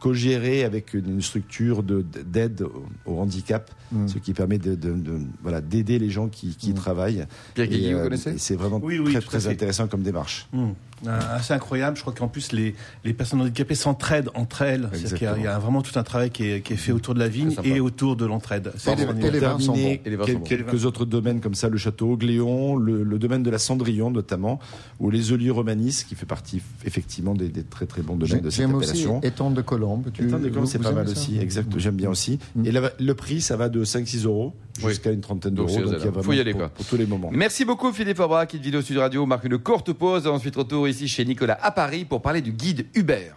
co-géré 0.00 0.64
avec 0.64 0.94
une, 0.94 1.20
structure 1.22 1.82
de- 1.82 2.04
d'aide 2.24 2.64
au, 3.06 3.18
handicap, 3.18 3.70
Mm. 3.92 4.08
ce 4.08 4.18
qui 4.18 4.32
permet 4.32 4.58
de, 4.58 4.74
de- 4.74 4.92
de- 4.94 5.18
voilà 5.42 5.60
d'aider 5.60 5.98
les 5.98 6.10
gens 6.10 6.28
qui, 6.28 6.56
Mm. 6.70 6.74
travaillent. 6.74 7.26
Pierre 7.54 7.66
Guigui, 7.68 7.92
vous 7.92 7.98
euh, 7.98 8.04
connaissez? 8.04 8.38
C'est 8.38 8.56
vraiment 8.56 8.80
Oui, 8.82 8.98
oui, 8.98 9.12
très 9.12 9.20
très 9.20 9.46
intéressant 9.46 9.86
comme 9.88 10.02
démarche. 10.02 10.48
Hum. 10.52 10.74
Euh, 11.06 11.18
Assez 11.36 11.52
incroyable. 11.54 11.96
Je 11.96 12.02
crois 12.02 12.12
qu'en 12.14 12.28
plus, 12.28 12.52
les, 12.52 12.74
les 13.04 13.12
personnes 13.12 13.40
handicapées 13.40 13.74
s'entraident 13.74 14.30
entre 14.34 14.62
elles. 14.62 14.88
Y 15.20 15.26
a- 15.26 15.36
Il 15.36 15.42
y 15.44 15.46
a 15.46 15.58
vraiment 15.58 15.82
tout 15.82 15.98
un 15.98 16.02
travail 16.02 16.30
qui 16.30 16.44
est, 16.50 16.60
qui 16.60 16.72
est 16.74 16.76
fait 16.76 16.92
autour 16.92 17.14
de 17.14 17.18
la 17.18 17.28
vigne 17.28 17.54
et 17.64 17.80
autour 17.80 18.16
de 18.16 18.24
l'entraide. 18.26 18.72
C'est 18.76 18.94
vins 18.94 20.24
quel- 20.24 20.42
quelques 20.42 20.84
autres 20.84 21.04
domaines 21.04 21.40
comme 21.40 21.54
ça, 21.54 21.68
le 21.68 21.76
château 21.78 22.12
Ogléon, 22.12 22.76
le, 22.76 23.02
le 23.02 23.18
domaine 23.18 23.42
de 23.42 23.50
la 23.50 23.58
Cendrillon 23.58 24.10
notamment, 24.10 24.58
ou 25.00 25.10
les 25.10 25.32
olieux 25.32 25.52
romanis, 25.52 26.04
qui 26.08 26.14
fait 26.14 26.26
partie 26.26 26.62
effectivement 26.84 27.34
des, 27.34 27.48
des 27.48 27.62
très 27.64 27.86
très 27.86 28.02
bons 28.02 28.16
domaines 28.16 28.40
de 28.40 28.50
cette 28.50 28.60
J'aime 28.60 28.74
aussi 28.74 28.88
appellation. 28.90 29.20
étang 29.22 29.50
de 29.50 29.62
Colombe. 29.62 30.10
Tu- 30.12 30.24
Étant 30.24 30.38
des 30.38 30.50
vous- 30.50 30.66
c'est 30.66 30.78
pas 30.78 30.92
mal 30.92 31.08
aussi, 31.08 31.38
exact. 31.38 31.72
J'aime 31.78 31.96
bien 31.96 32.10
aussi. 32.10 32.38
Mm. 32.56 32.66
Et 32.66 32.72
la- 32.72 32.92
le 32.98 33.14
prix, 33.14 33.40
ça 33.40 33.56
va 33.56 33.68
de 33.68 33.84
5-6 33.84 34.24
euros 34.24 34.54
jusqu'à 34.78 35.10
une 35.12 35.20
trentaine 35.20 35.54
d'euros. 35.54 35.68
Donc, 35.68 35.76
il 35.76 35.80
y 35.80 35.82
a 35.82 35.84
raisonnable. 35.84 36.10
vraiment 36.10 36.22
Faut 36.24 36.32
y 36.32 36.40
aller, 36.40 36.50
pour, 36.52 36.60
quoi. 36.60 36.68
pour 36.70 36.84
tous 36.86 36.96
les 36.96 37.06
moments. 37.06 37.30
Merci 37.32 37.64
beaucoup 37.64 37.92
Philippe 37.92 38.16
Forbach, 38.16 38.48
qui 38.48 38.58
de 38.58 38.64
Vidéo 38.64 38.82
Sud 38.82 38.98
Radio 38.98 39.24
marque 39.26 39.44
une 39.44 39.58
courte 39.58 39.92
pause. 39.92 40.26
Ensuite 40.26 40.56
retour 40.56 40.88
ici 40.88 40.93
chez 40.94 41.24
Nicolas 41.24 41.58
à 41.60 41.70
Paris 41.70 42.04
pour 42.04 42.22
parler 42.22 42.40
du 42.40 42.52
guide 42.52 42.86
Uber. 42.94 43.32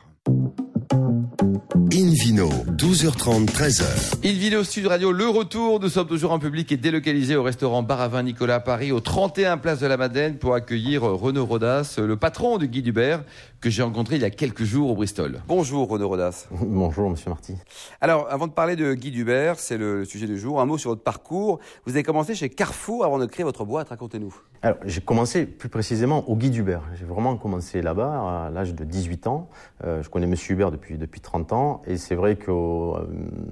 Invino, 1.94 2.50
12h30, 2.78 3.48
13h. 3.48 4.20
Il 4.24 4.38
Vidéo 4.38 4.64
Sud 4.64 4.86
Radio, 4.86 5.12
le 5.12 5.28
retour. 5.28 5.80
Nous 5.80 5.90
sommes 5.90 6.08
toujours 6.08 6.32
en 6.32 6.38
public 6.38 6.72
et 6.72 6.78
délocalisés 6.78 7.36
au 7.36 7.44
restaurant 7.44 7.82
Bar 7.82 8.02
à 8.02 8.08
Vin 8.08 8.24
Nicolas 8.24 8.56
à 8.56 8.60
Paris, 8.60 8.92
au 8.92 9.00
31 9.00 9.58
Place 9.58 9.80
de 9.80 9.88
la 9.88 9.98
Madeleine, 9.98 10.38
pour 10.38 10.54
accueillir 10.54 11.02
Renaud 11.02 11.46
Rodas, 11.46 11.96
le 11.98 12.16
patron 12.16 12.58
du 12.58 12.68
guide 12.68 12.88
Uber, 12.88 13.18
que 13.60 13.72
j'ai 13.72 13.82
rencontré 13.82 14.18
il 14.18 14.22
y 14.22 14.26
a 14.26 14.30
quelques 14.30 14.64
jours 14.64 14.92
au 14.92 14.96
Bristol. 14.96 15.40
Bonjour 15.48 15.90
Renaud 15.90 16.10
Rodas. 16.10 16.48
Bonjour, 16.62 17.10
monsieur 17.10 17.30
Marty. 17.32 17.56
Alors, 18.02 18.28
avant 18.30 18.46
de 18.46 18.52
parler 18.52 18.76
de 18.76 18.94
guide 18.94 19.16
Uber, 19.16 19.54
c'est 19.58 19.78
le 19.78 20.06
sujet 20.06 20.28
du 20.28 20.38
jour, 20.38 20.62
un 20.62 20.66
mot 20.68 20.78
sur 20.78 20.92
votre 20.92 21.02
parcours. 21.02 21.60
Vous 21.88 21.94
avez 21.94 22.04
commencé 22.04 22.36
chez 22.36 22.50
Carrefour 22.50 23.04
avant 23.04 23.18
de 23.18 23.26
créer 23.26 23.44
votre 23.44 23.66
boîte, 23.66 23.90
racontez-nous. 23.90 24.36
Alors, 24.62 24.78
j'ai 24.86 25.02
commencé 25.02 25.46
plus 25.48 25.70
précisément 25.70 26.28
au 26.30 26.36
guide 26.36 26.56
Uber. 26.56 26.80
J'ai 26.96 27.06
vraiment 27.06 27.36
commencé 27.36 27.82
là-bas 27.82 28.46
à 28.46 28.50
l'âge 28.52 28.76
de 28.76 28.84
18 28.84 29.26
ans. 29.28 29.50
Euh, 29.84 30.04
je 30.04 30.10
connais 30.10 30.28
monsieur 30.28 30.54
Hubert 30.54 30.72
depuis, 30.72 30.98
depuis 31.00 31.22
30 31.22 31.52
ans. 31.54 31.82
Et 31.88 31.98
c'est 31.98 32.16
vrai 32.16 32.36
qu'au 32.38 32.96
euh, 32.96 33.08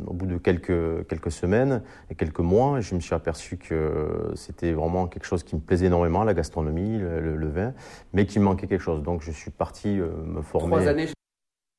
au 0.06 0.14
bout 0.14 0.28
de 0.28 0.38
quelques, 0.38 1.08
quelques 1.08 1.32
semaines 1.32 1.82
et 2.12 2.16
quelques 2.16 2.40
mois, 2.40 2.80
je 2.80 2.94
me 2.94 3.00
suis 3.00 3.16
aperçu 3.16 3.58
que 3.58 4.32
c'était 4.36 4.72
vraiment 4.72 5.08
quelque 5.08 5.26
chose 5.26 5.44
qui 5.44 5.56
me 5.56 5.62
plaisait 5.62 5.88
énormément, 5.88 6.24
la 6.24 6.34
gastronomie, 6.36 6.98
le, 7.00 7.22
le- 7.22 7.36
le 7.36 7.50
vin, 7.50 7.74
mais 8.14 8.26
qu'il 8.28 8.42
me 8.42 8.46
manquait 8.46 8.68
quelque 8.68 8.82
chose. 8.84 9.02
Donc, 9.02 9.22
je 9.24 9.32
suis 9.32 9.52
parti 9.52 9.95
euh, 10.00 10.10
me 10.26 10.42
former. 10.42 11.08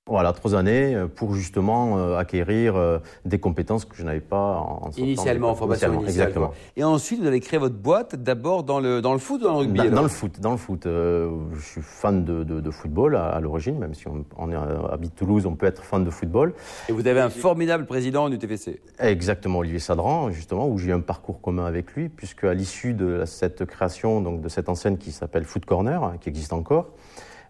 Voilà, 0.09 0.33
trois 0.33 0.55
années 0.55 0.95
euh, 0.95 1.09
pour 1.09 1.35
justement 1.35 1.99
euh, 1.99 2.17
acquérir 2.17 2.77
euh, 2.77 3.01
des 3.25 3.41
compétences 3.41 3.85
que 3.85 3.97
je 3.97 4.05
n'avais 4.05 4.21
pas 4.21 4.59
en, 4.59 4.89
Initialement, 4.97 5.51
en 5.51 5.57
formation 5.57 5.89
initiale. 5.95 6.09
Exactement. 6.29 6.53
Et 6.77 6.85
ensuite, 6.85 7.21
vous 7.21 7.27
allez 7.27 7.41
créer 7.41 7.59
votre 7.59 7.75
boîte 7.75 8.15
d'abord 8.15 8.63
dans 8.63 8.79
le, 8.79 9.03
dans 9.03 9.13
le 9.15 9.19
foot 9.19 9.41
ou 9.41 9.45
dans 9.47 9.55
le 9.55 9.59
rugby 9.59 9.91
Dans, 9.91 10.03
le 10.03 10.09
foot, 10.09 10.39
dans 10.39 10.53
le 10.53 10.59
foot. 10.59 10.87
Euh, 10.87 11.29
je 11.57 11.61
suis 11.61 11.81
fan 11.83 12.25
de, 12.25 12.45
de- 12.45 12.61
de 12.61 12.71
football 12.71 13.17
à, 13.17 13.31
à 13.31 13.41
l'origine, 13.41 13.81
même 13.81 13.95
si 13.95 14.07
on, 14.07 14.25
on 14.39 14.53
est, 14.53 14.55
habite 14.93 15.17
Toulouse, 15.17 15.45
on 15.45 15.57
peut 15.57 15.67
être 15.67 15.83
fan 15.83 16.05
de 16.05 16.11
football. 16.11 16.55
Et 16.89 16.93
vous 16.93 17.05
avez 17.09 17.19
un 17.19 17.29
formidable 17.29 17.85
président 17.87 18.29
du 18.31 18.39
TFC. 18.39 18.81
Exactement, 19.01 19.59
Olivier 19.59 19.81
Sadran, 19.81 20.31
justement, 20.31 20.69
où 20.69 20.79
j'ai 20.79 20.93
un 20.93 21.01
parcours 21.01 21.41
commun 21.41 21.65
avec 21.65 21.95
lui, 21.95 22.11
puisque 22.11 22.45
à 22.45 22.55
l'issue 22.55 22.95
de 22.95 23.25
cette 23.25 23.65
création, 23.65 24.21
donc 24.21 24.41
de 24.41 24.49
cette 24.49 24.69
enseigne 24.69 24.99
qui 24.99 25.11
s'appelle 25.11 25.43
Foot 25.43 25.65
Corner, 25.65 26.01
hein, 26.05 26.15
qui 26.21 26.29
existe 26.29 26.53
encore, 26.53 26.91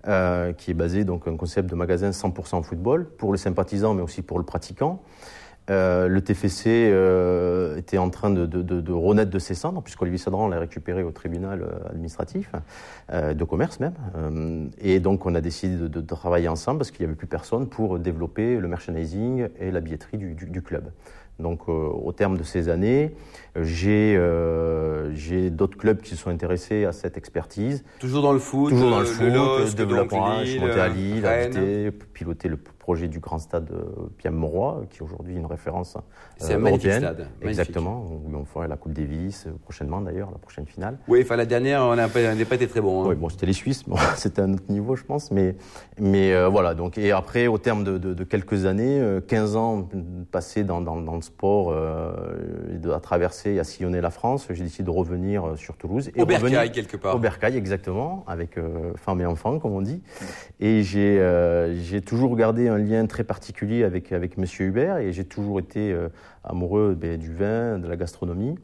euh, 0.07 0.53
qui 0.53 0.71
est 0.71 0.75
basé 0.75 1.05
donc 1.05 1.27
un 1.27 1.37
concept 1.37 1.69
de 1.69 1.75
magasin 1.75 2.11
100% 2.11 2.63
football 2.63 3.07
pour 3.19 3.33
le 3.33 3.39
sympathisant, 3.39 3.95
mais 3.95 4.03
aussi 4.03 4.23
pour 4.23 4.39
le 4.39 4.45
pratiquant. 4.45 5.03
Euh, 5.69 6.07
le 6.07 6.21
TFC 6.21 6.69
euh, 6.93 7.77
était 7.77 7.99
en 7.99 8.09
train 8.11 8.31
de, 8.31 8.93
renaître 8.93 9.33
de 9.33 9.39
ses 9.41 9.55
cendres, 9.55 9.83
puisqu'Olivier 9.83 10.19
Sadran 10.19 10.47
l'a 10.47 10.61
récupéré 10.61 11.03
au 11.03 11.11
tribunal 11.11 11.67
administratif, 11.91 12.53
de 13.13 13.45
commerce 13.45 13.81
même. 13.81 14.71
Et 14.79 15.01
donc 15.01 15.27
on 15.27 15.35
a 15.35 15.41
décidé 15.41 15.89
de, 15.89 16.01
travailler 16.01 16.49
ensemble 16.49 16.79
parce 16.79 16.93
qu'il 16.93 17.05
n'y 17.05 17.09
avait 17.09 17.17
plus 17.17 17.27
personne 17.27 17.67
pour 17.67 17.99
développer 17.99 18.59
le 18.59 18.69
merchandising 18.69 19.49
et 19.59 19.73
la 19.73 19.81
billetterie 19.81 20.19
du 20.19 20.63
club. 20.63 20.91
Donc 21.39 21.69
euh, 21.69 21.73
au 21.73 22.13
terme 22.13 22.39
de 22.39 22.43
ces 22.43 22.71
années, 22.71 23.15
j'ai 23.61 24.17
euh, 24.17 25.15
j'ai 25.15 25.51
d'autres 25.51 25.77
clubs 25.77 26.01
qui 26.01 26.11
se 26.11 26.17
sont 26.17 26.31
intéressés 26.31 26.87
à 26.87 26.93
cette 26.93 27.19
expertise. 27.19 27.85
Toujours 28.01 28.23
dans 28.23 28.33
le 28.33 28.39
foot. 28.39 28.71
Toujours 28.71 28.91
dans 28.91 29.01
le 29.01 29.07
euh, 29.07 29.67
foot, 29.67 29.77
développement, 29.77 30.41
je 30.41 30.51
suis 30.53 30.61
monté 30.61 30.81
à 30.81 30.89
Lille, 30.89 31.27
habité, 31.27 31.91
piloté 32.15 32.49
le 32.49 32.57
projet 32.87 33.09
du 33.09 33.19
grand 33.19 33.41
stade 33.41 33.69
euh, 33.73 33.83
Pierre 34.17 34.31
Mauroy, 34.33 34.85
qui 34.89 34.99
est 34.99 35.03
aujourd'hui 35.03 35.35
une 35.35 35.47
référence 35.47 35.97
C'est 36.37 36.53
euh, 36.53 36.57
un 36.57 36.59
magnifique 36.61 36.93
stade. 36.93 37.19
magnifique. 37.19 37.49
Exactement, 37.49 38.07
on 38.33 38.45
fera 38.45 38.69
la 38.69 38.77
Coupe 38.77 38.93
Davis, 38.93 39.49
euh, 39.49 39.51
prochainement 39.65 40.01
d'ailleurs, 40.01 40.31
la 40.31 40.39
prochaine 40.39 40.67
finale. 40.67 40.97
Oui, 41.09 41.19
enfin 41.25 41.35
la 41.35 41.47
dernière, 41.47 41.83
on 41.83 41.97
n'a 41.97 42.07
pas, 42.07 42.21
été 42.21 42.69
très 42.69 42.81
bon. 42.81 43.03
hein. 43.03 43.07
Oui, 43.09 43.17
bon, 43.17 43.29
c'était 43.29 43.47
les 43.47 43.55
Suisses, 43.55 43.83
bon, 43.89 43.97
c'était 44.17 44.41
un 44.41 44.53
autre 44.55 44.71
niveau, 44.71 44.95
je 44.95 45.03
pense, 45.03 45.33
mais, 45.33 45.57
mais 45.99 46.33
euh, 46.33 46.47
voilà. 46.47 46.75
Donc, 46.75 46.97
et 46.97 47.11
après, 47.11 47.49
au 47.49 47.59
terme 47.59 47.83
de, 47.83 47.99
de- 47.99 48.15
de 48.15 48.23
quelques 48.23 48.67
années, 48.67 49.01
euh, 49.01 49.21
15 49.21 49.57
ans 49.57 49.89
passés 50.31 50.63
dans, 50.63 50.81
dans- 50.81 51.01
dans 51.01 51.21
sport 51.21 51.75
doit 52.71 53.01
traverser 53.01 53.55
et 53.55 53.59
à 53.59 53.65
sillonner 53.65 54.01
la 54.01 54.11
France. 54.11 54.47
J'ai 54.51 54.63
décidé 54.63 54.85
de 54.85 54.91
revenir 54.91 55.55
sur 55.57 55.77
Toulouse. 55.77 56.11
Et 56.15 56.23
au 56.23 56.27
Bercail, 56.27 56.71
quelque 56.71 56.97
part. 56.97 57.17
Au 57.17 57.19
Bercail, 57.19 57.57
exactement, 57.57 58.23
avec 58.29 58.57
femme 58.97 59.21
et 59.21 59.27
enfant, 59.27 59.59
comme 59.59 59.73
on 59.73 59.81
dit. 59.81 60.03
Et 60.61 60.83
j'ai 60.85 62.01
toujours 62.05 62.37
gardé 62.37 62.69
un 62.69 62.76
lien 62.79 63.07
très 63.07 63.25
particulier 63.25 63.85
avec, 63.85 64.13
Monsieur 64.39 64.67
Hubert 64.67 64.99
et 64.99 65.13
j'ai 65.13 65.25
toujours 65.25 65.59
été 65.59 65.97
amoureux 66.45 66.95
ben, 66.95 67.19
du 67.19 67.33
vin, 67.33 67.79
de 67.79 67.87
la 67.87 67.97
gastronomie 67.97 68.57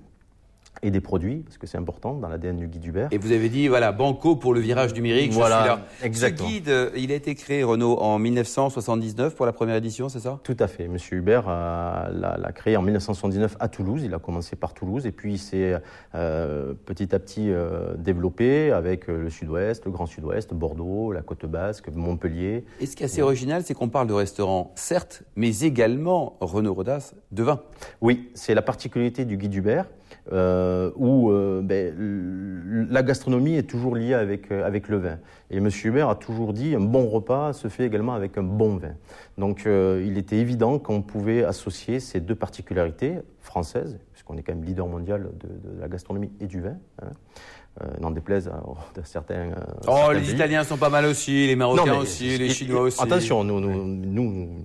et 0.82 0.90
des 0.90 1.00
produits, 1.00 1.38
parce 1.38 1.58
que 1.58 1.66
c'est 1.66 1.78
important 1.78 2.14
dans 2.14 2.28
l'ADN 2.28 2.56
du 2.56 2.66
guide 2.66 2.84
Hubert. 2.84 3.08
Et 3.12 3.18
vous 3.18 3.32
avez 3.32 3.48
dit, 3.48 3.68
voilà, 3.68 3.92
banco 3.92 4.36
pour 4.36 4.52
le 4.52 4.60
virage 4.60 4.94
numérique, 4.94 5.32
voilà, 5.32 5.58
je 5.58 5.62
suis 5.62 5.68
là. 5.68 5.86
Exactement. 6.02 6.48
Ce 6.48 6.54
guide, 6.54 6.68
euh, 6.68 6.90
il 6.96 7.12
a 7.12 7.14
été 7.14 7.34
créé, 7.34 7.62
Renault, 7.62 7.98
en 8.00 8.18
1979 8.18 9.36
pour 9.36 9.46
la 9.46 9.52
première 9.52 9.76
édition, 9.76 10.08
c'est 10.08 10.20
ça? 10.20 10.40
Tout 10.42 10.56
à 10.58 10.66
fait. 10.66 10.88
Monsieur 10.88 11.18
Hubert 11.18 11.46
l'a 11.46 12.52
créé 12.54 12.76
en 12.76 12.82
1979 12.82 13.56
à 13.60 13.68
Toulouse. 13.68 14.02
Il 14.04 14.14
a 14.14 14.18
commencé 14.18 14.56
par 14.56 14.74
Toulouse 14.74 15.06
et 15.06 15.12
puis 15.12 15.34
il 15.34 15.38
s'est 15.38 15.76
euh, 16.14 16.74
petit 16.84 17.14
à 17.14 17.18
petit 17.18 17.50
euh, 17.50 17.94
développé 17.96 18.72
avec 18.72 19.06
le 19.06 19.30
sud-ouest, 19.30 19.84
le 19.84 19.90
grand 19.90 20.06
sud-ouest, 20.06 20.52
Bordeaux, 20.54 21.12
la 21.12 21.22
côte 21.22 21.46
basque, 21.46 21.88
Montpellier. 21.94 22.64
Et 22.80 22.86
ce 22.86 22.96
qui 22.96 23.02
est 23.02 23.06
assez 23.06 23.22
original, 23.22 23.62
c'est 23.64 23.74
qu'on 23.74 23.88
parle 23.88 24.06
de 24.08 24.14
restaurant, 24.14 24.72
certes, 24.74 25.22
mais 25.36 25.60
également, 25.60 26.36
Renault 26.40 26.74
Rodas, 26.74 27.12
de 27.30 27.42
vin. 27.42 27.60
Oui, 28.00 28.30
c'est 28.34 28.54
la 28.54 28.62
particularité 28.62 29.24
du 29.24 29.36
guide 29.36 29.54
Hubert. 29.54 29.86
Euh, 30.30 30.92
où 30.94 31.32
euh, 31.32 31.62
ben, 31.64 31.92
la 32.88 33.02
gastronomie 33.02 33.56
est 33.56 33.68
toujours 33.68 33.96
liée 33.96 34.14
avec, 34.14 34.52
euh, 34.52 34.64
avec 34.64 34.86
le 34.86 34.98
vin. 34.98 35.18
Et 35.50 35.56
M. 35.56 35.68
Hubert 35.84 36.08
a 36.08 36.14
toujours 36.14 36.52
dit 36.52 36.76
un 36.76 36.80
bon 36.80 37.08
repas 37.08 37.52
se 37.52 37.66
fait 37.66 37.86
également 37.86 38.14
avec 38.14 38.38
un 38.38 38.44
bon 38.44 38.76
vin. 38.76 38.94
Donc 39.36 39.64
il 39.66 40.18
était 40.18 40.36
évident 40.36 40.78
qu'on 40.78 41.02
pouvait 41.02 41.42
associer 41.42 41.98
ces 41.98 42.20
deux 42.20 42.36
particularités 42.36 43.18
françaises, 43.40 43.98
puisqu'on 44.12 44.36
est 44.36 44.42
quand 44.42 44.54
même 44.54 44.64
leader 44.64 44.86
mondial 44.86 45.30
de, 45.40 45.80
la 45.80 45.88
gastronomie 45.88 46.30
et 46.40 46.46
du 46.46 46.60
vin. 46.60 46.76
Hein, 47.02 47.10
n'en 48.00 48.10
déplaise 48.10 48.48
à, 48.48 48.62
certains. 49.04 49.50
oh, 49.88 50.12
les 50.12 50.30
Italiens 50.30 50.62
sont 50.62 50.76
pas 50.76 50.90
mal 50.90 51.06
aussi, 51.06 51.46
les 51.46 51.56
Marocains 51.56 51.98
aussi, 51.98 52.38
les 52.38 52.50
Chinois 52.50 52.82
aussi. 52.82 53.02
Attention, 53.02 53.42
nous, 53.42 53.60
nous, 53.60 53.86
nous, 53.86 54.62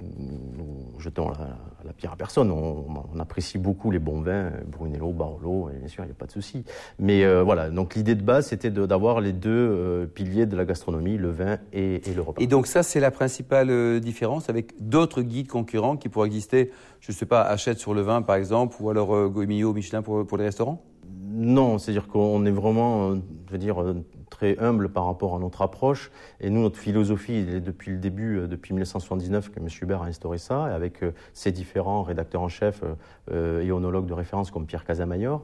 nous 0.58 1.00
jetons 1.00 1.30
la, 1.30 1.58
la 1.88 1.94
pierre 1.94 2.12
à 2.13 2.15
personne. 2.15 2.51
On, 2.51 3.20
apprécie 3.20 3.58
beaucoup 3.58 3.89
les 3.89 4.00
bons 4.00 4.22
vins, 4.22 4.51
Brunello, 4.67 5.12
Barolo, 5.12 5.70
et 5.70 5.79
bien 5.79 5.88
sûr, 5.88 6.03
il 6.03 6.08
n'y 6.08 6.12
a 6.12 6.15
pas 6.15 6.27
de 6.27 6.32
souci. 6.32 6.63
Mais 7.00 7.24
euh, 7.24 7.41
voilà, 7.41 7.70
donc 7.70 7.96
l'idée 7.96 8.13
de 8.13 8.22
base, 8.22 8.48
c'était 8.48 8.70
d'avoir 8.70 9.22
les 9.22 9.34
deux 9.34 9.50
euh, 9.50 10.06
piliers 10.06 10.46
de 10.46 10.56
la 10.56 10.65
gastronomie, 10.65 11.17
le 11.17 11.32
vin 11.32 11.58
et, 11.74 12.01
le 12.15 12.22
repas. 12.22 12.41
Et 12.41 12.48
donc 12.48 12.67
ça, 12.67 12.84
c'est 12.84 13.00
la 13.00 13.10
principale 13.10 13.70
euh, 13.72 14.00
différence 14.00 14.50
avec 14.50 14.74
d'autres 14.79 15.24
guides 15.24 15.48
concurrents 15.48 15.98
qui 15.98 16.10
pourraient 16.10 16.27
exister, 16.27 16.72
je 17.00 17.12
ne 17.12 17.15
sais 17.15 17.25
pas, 17.25 17.41
Achète 17.41 17.79
sur 17.79 17.94
le 17.94 18.01
vin, 18.01 18.22
par 18.22 18.36
exemple, 18.36 18.75
ou 18.79 18.89
alors 18.89 19.15
euh, 19.15 19.27
Goemio, 19.27 19.74
Michelin 19.74 20.03
pour, 20.03 20.27
pour 20.27 20.38
les 20.38 20.46
restaurants? 20.46 20.84
Non, 21.29 21.77
c'est-à-dire 21.77 22.08
qu'on 22.08 22.46
est 22.46 22.51
vraiment, 22.51 23.15
je 23.15 23.51
veux 23.51 23.58
dire, 23.58 23.84
très 24.29 24.57
humble 24.60 24.89
par 24.89 25.05
rapport 25.05 25.36
à 25.36 25.39
notre 25.39 25.62
approche. 25.62 26.12
Et 26.39 26.50
nous, 26.50 26.62
notre 26.62 26.77
philosophie, 26.77 27.41
il 27.41 27.55
est 27.55 27.60
depuis 27.60 27.91
le 27.91 27.98
début, 27.98 28.38
euh, 28.38 28.48
depuis 28.48 28.74
1979, 28.74 29.51
que 29.51 29.60
M. 29.60 29.67
Hubert 29.81 30.03
a 30.03 30.05
instauré 30.05 30.38
ça, 30.38 30.69
et 30.69 30.74
avec 30.74 31.03
euh, 31.03 31.12
ses 31.34 31.51
différents 31.51 32.03
rédacteurs 32.03 32.41
en 32.41 32.50
chef 32.50 32.84
euh, 33.31 33.62
et 33.62 33.72
onologues 33.72 34.05
de 34.05 34.13
référence 34.13 34.51
comme 34.51 34.65
Pierre 34.65 34.86
Casamayor. 34.86 35.43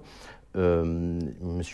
M. 0.56 1.20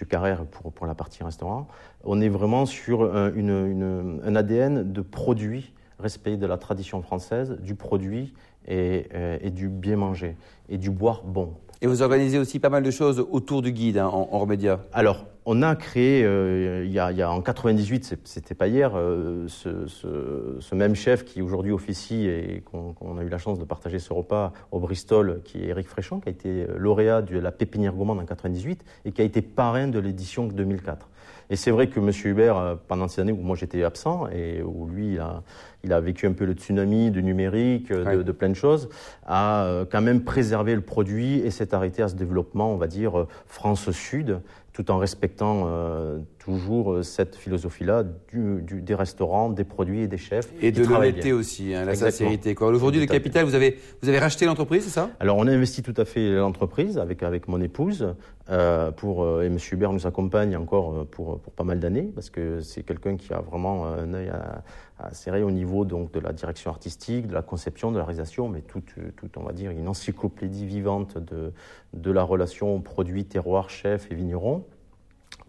Carrère 0.08 0.46
pour, 0.46 0.72
pour 0.72 0.86
la 0.86 0.96
partie 0.96 1.22
restaurant, 1.22 1.68
on 2.06 2.22
est 2.22 2.30
vraiment 2.30 2.66
sur 2.66 3.14
un, 3.14 3.34
une, 3.34 4.22
un 4.24 4.36
ADN 4.38 4.94
de 4.94 5.02
produit, 5.02 5.74
respect 6.00 6.38
de 6.38 6.46
la 6.46 6.58
tradition 6.58 7.02
française, 7.02 7.58
du 7.60 7.76
produit 7.76 8.34
et, 8.70 9.10
et 9.42 9.50
du 9.50 9.68
bien 9.68 9.98
manger, 9.98 10.38
et 10.70 10.78
du 10.78 10.92
boire 10.92 11.24
bon. 11.26 11.56
Et 11.82 11.88
vous 11.88 12.02
organisez 12.02 12.38
aussi 12.38 12.60
pas 12.60 12.68
mal 12.68 12.84
de 12.84 12.92
choses 12.92 13.26
autour 13.32 13.62
du 13.62 13.72
guide 13.72 14.00
hein, 14.00 14.08
en, 14.08 14.38
remédia. 14.38 14.82
Alors, 14.92 15.28
on 15.46 15.62
a 15.62 15.78
créé, 15.78 16.26
euh, 16.26 16.84
il, 16.86 16.92
y 16.92 17.00
a, 17.00 17.32
en 17.32 17.42
98, 17.42 18.18
c'était 18.26 18.54
pas 18.54 18.68
hier, 18.68 18.92
euh, 18.96 19.48
ce, 19.48 20.76
même 20.76 20.94
chef 20.94 21.24
qui 21.24 21.42
aujourd'hui 21.42 21.72
officie 21.72 22.28
et 22.28 22.64
qu'on 22.70 23.18
a 23.18 23.24
eu 23.24 23.30
la 23.30 23.38
chance 23.38 23.60
de 23.60 23.64
partager 23.64 24.00
ce 24.00 24.12
repas 24.12 24.52
au 24.72 24.80
Bristol, 24.80 25.42
qui 25.46 25.60
est 25.60 25.68
Eric 25.68 25.88
Fréchon, 25.88 26.20
qui 26.20 26.28
a 26.28 26.32
été 26.34 26.68
lauréat 26.76 27.22
de 27.22 27.40
la 27.40 27.54
Pépinière 27.54 27.94
Gourmande 27.94 28.20
en 28.20 28.26
98 28.26 28.84
et 29.06 29.14
qui 29.14 29.22
a 29.22 29.24
été 29.26 29.42
parrain 29.42 29.88
de 29.88 30.00
l'édition 30.00 30.48
2004. 30.48 31.08
Et 31.50 31.56
c'est 31.56 31.72
vrai 31.72 31.88
que 31.88 32.00
M. 32.00 32.12
Hubert, 32.26 32.58
euh, 32.58 32.76
pendant 32.88 33.08
ces 33.08 33.22
années 33.22 33.32
où 33.32 33.42
moi 33.42 33.56
j'étais 33.56 33.84
absent 33.84 34.28
et 34.28 34.62
où 34.62 34.88
lui 34.88 35.14
il 35.14 35.20
a, 35.20 35.42
il 35.84 35.94
a, 35.94 36.00
vécu 36.00 36.28
un 36.28 36.34
peu 36.34 36.46
le 36.46 36.54
tsunami 36.54 37.12
du 37.12 37.24
numérique, 37.24 37.92
euh, 37.92 38.18
de, 38.18 38.24
de, 38.24 38.32
plein 38.32 38.50
de 38.50 38.54
choses, 38.54 38.90
a 39.26 39.64
euh, 39.64 39.86
quand 39.90 40.02
même 40.02 40.24
préservé 40.24 40.76
le 40.76 40.82
produit 40.82 41.40
et 41.40 41.52
s'est 41.52 41.74
arrêté 41.74 42.02
à 42.02 42.08
ce 42.08 42.16
développement, 42.16 42.74
on 42.74 42.78
va 42.78 42.88
dire, 42.88 43.26
France-Sud, 43.48 44.42
tout 44.74 44.92
en 44.92 44.98
respectant 44.98 45.66
euh, 45.68 46.20
toujours 46.50 46.94
euh, 46.94 47.04
cette 47.04 47.36
philosophie-là 47.36 48.04
du, 48.04 48.62
du, 48.62 48.82
des 48.82 48.96
restaurants, 48.96 49.50
des 49.50 49.64
produits 49.64 50.02
et 50.02 50.08
des 50.08 50.18
chefs. 50.18 50.50
Et 50.62 50.72
de 50.72 50.84
l'honnêteté 50.84 51.32
aussi, 51.32 51.74
hein, 51.74 51.86
la 51.86 51.96
sincérité. 51.96 52.56
Aujourd'hui, 52.60 53.02
le 53.02 53.08
capital, 53.08 53.46
vous 53.46 53.56
avez, 53.56 53.78
vous 54.02 54.10
avez 54.10 54.20
racheté 54.20 54.46
l'entreprise, 54.46 54.84
c'est 54.84 54.90
ça? 54.90 55.10
Alors, 55.20 55.38
on 55.38 55.48
a 55.48 55.52
investi 55.52 55.82
tout 55.84 55.94
à 55.98 56.06
fait 56.06 56.32
l'entreprise 56.32 56.98
avec, 56.98 57.24
avec 57.24 57.48
mon 57.48 57.62
épouse. 57.62 58.16
Euh, 58.50 58.90
pour, 58.92 59.24
euh, 59.24 59.44
et 59.44 59.46
M. 59.46 59.58
Hubert 59.72 59.94
nous 59.94 60.08
accompagne 60.08 60.58
encore 60.58 61.06
pour, 61.08 61.40
pour 61.40 61.54
pas 61.54 61.64
mal 61.64 61.80
d'années, 61.80 62.10
parce 62.16 62.32
que 62.32 62.62
c'est 62.62 62.82
quelqu'un 62.82 63.16
qui 63.16 63.32
a 63.32 63.42
vraiment 63.42 63.86
un 63.86 64.12
œil 64.16 64.30
à, 64.30 64.64
à, 64.98 65.14
serrer 65.14 65.44
au 65.44 65.52
niveau 65.52 65.86
donc, 65.86 66.12
de 66.12 66.20
la 66.20 66.34
direction 66.34 66.72
artistique, 66.72 67.28
de 67.28 67.34
la 67.36 67.44
conception, 67.44 67.92
de 67.92 68.00
la 68.00 68.06
réalisation, 68.06 68.50
mais 68.50 68.62
tout, 68.62 68.82
tout 69.16 69.30
on 69.38 69.44
va 69.44 69.54
dire, 69.54 69.70
une 69.70 69.88
encyclopédie 69.88 70.66
vivante 70.66 71.20
de, 71.20 71.52
de 71.94 72.12
la 72.12 72.24
relation 72.24 72.82
produit, 72.82 73.26
terroir, 73.26 73.70
chef 73.70 74.12
et 74.12 74.16
vigneron. 74.16 74.66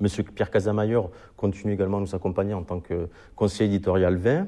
Monsieur 0.00 0.22
Pierre 0.24 0.50
Casamayor 0.50 1.10
continue 1.40 1.72
également 1.72 1.96
à 1.96 2.00
nous 2.00 2.14
accompagner 2.14 2.52
en 2.52 2.62
tant 2.62 2.80
que 2.80 3.08
conseiller 3.34 3.70
éditorial 3.70 4.16
vin. 4.16 4.46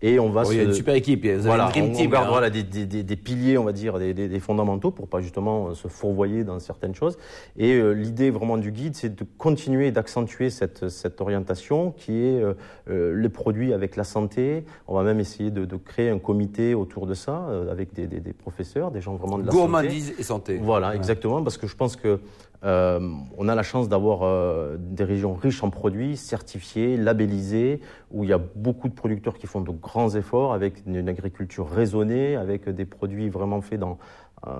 Et 0.00 0.20
on 0.20 0.30
va 0.30 0.44
Il 0.44 0.56
y 0.56 0.60
a 0.60 0.62
une 0.62 0.72
super 0.72 0.94
équipe. 0.94 1.26
Vous 1.26 1.42
voilà, 1.42 1.66
avez 1.66 1.82
on, 1.82 1.92
on 1.92 2.04
gardera 2.04 2.44
hein. 2.44 2.50
des, 2.50 2.62
des, 2.62 2.86
des, 2.86 3.02
des, 3.02 3.16
piliers, 3.16 3.58
on 3.58 3.64
va 3.64 3.72
dire, 3.72 3.98
des, 3.98 4.38
fondamentaux 4.38 4.92
pour 4.92 5.08
pas 5.08 5.20
justement 5.20 5.74
se 5.74 5.88
fourvoyer 5.88 6.44
dans 6.44 6.60
certaines 6.60 6.94
choses. 6.94 7.18
Et 7.56 7.72
euh, 7.72 7.90
l'idée 7.90 8.30
vraiment 8.30 8.58
du 8.58 8.70
guide, 8.70 8.94
c'est 8.94 9.16
de 9.16 9.26
continuer 9.38 9.90
d'accentuer 9.90 10.50
cette, 10.50 10.88
cette 10.88 11.20
orientation 11.20 11.90
qui 11.90 12.12
est 12.12 12.40
euh, 12.40 12.54
euh, 12.88 13.20
les 13.20 13.28
produits 13.28 13.72
avec 13.72 13.96
la 13.96 14.04
santé. 14.04 14.64
On 14.86 14.94
va 14.94 15.02
même 15.02 15.18
essayer 15.18 15.50
de, 15.50 15.64
de 15.64 15.76
créer 15.76 16.10
un 16.10 16.20
comité 16.20 16.74
autour 16.74 17.08
de 17.08 17.14
ça 17.14 17.46
euh, 17.48 17.72
avec 17.72 17.92
des, 17.92 18.32
professeurs, 18.32 18.92
des 18.92 19.00
gens 19.00 19.16
vraiment 19.16 19.38
de 19.38 19.46
la 19.46 19.50
Gourmandise 19.50 20.10
santé. 20.10 20.20
et 20.20 20.22
santé. 20.22 20.60
Voilà, 20.62 20.90
ouais. 20.90 20.96
exactement, 20.96 21.42
parce 21.42 21.58
que 21.58 21.66
je 21.66 21.74
pense 21.74 21.96
que 21.96 22.20
euh, 22.64 22.98
on 23.36 23.48
a 23.48 23.54
la 23.54 23.62
chance 23.62 23.88
d'avoir 23.88 24.22
euh, 24.22 24.76
des 24.78 25.04
régions 25.04 25.34
riches 25.34 25.62
en 25.62 25.70
produits, 25.70 26.16
certifiés, 26.28 26.96
labellisés, 26.96 27.80
où 28.10 28.24
il 28.24 28.30
y 28.30 28.32
a 28.32 28.38
beaucoup 28.38 28.88
de 28.88 28.94
producteurs 28.94 29.38
qui 29.38 29.46
font 29.46 29.60
de 29.60 29.70
grands 29.70 30.14
efforts 30.14 30.52
avec 30.52 30.86
une, 30.86 30.96
une 30.96 31.08
agriculture 31.08 31.68
raisonnée, 31.68 32.36
avec 32.36 32.68
des 32.68 32.84
produits 32.84 33.28
vraiment 33.28 33.60
faits 33.60 33.80
dans, 33.80 33.98
euh, 34.46 34.50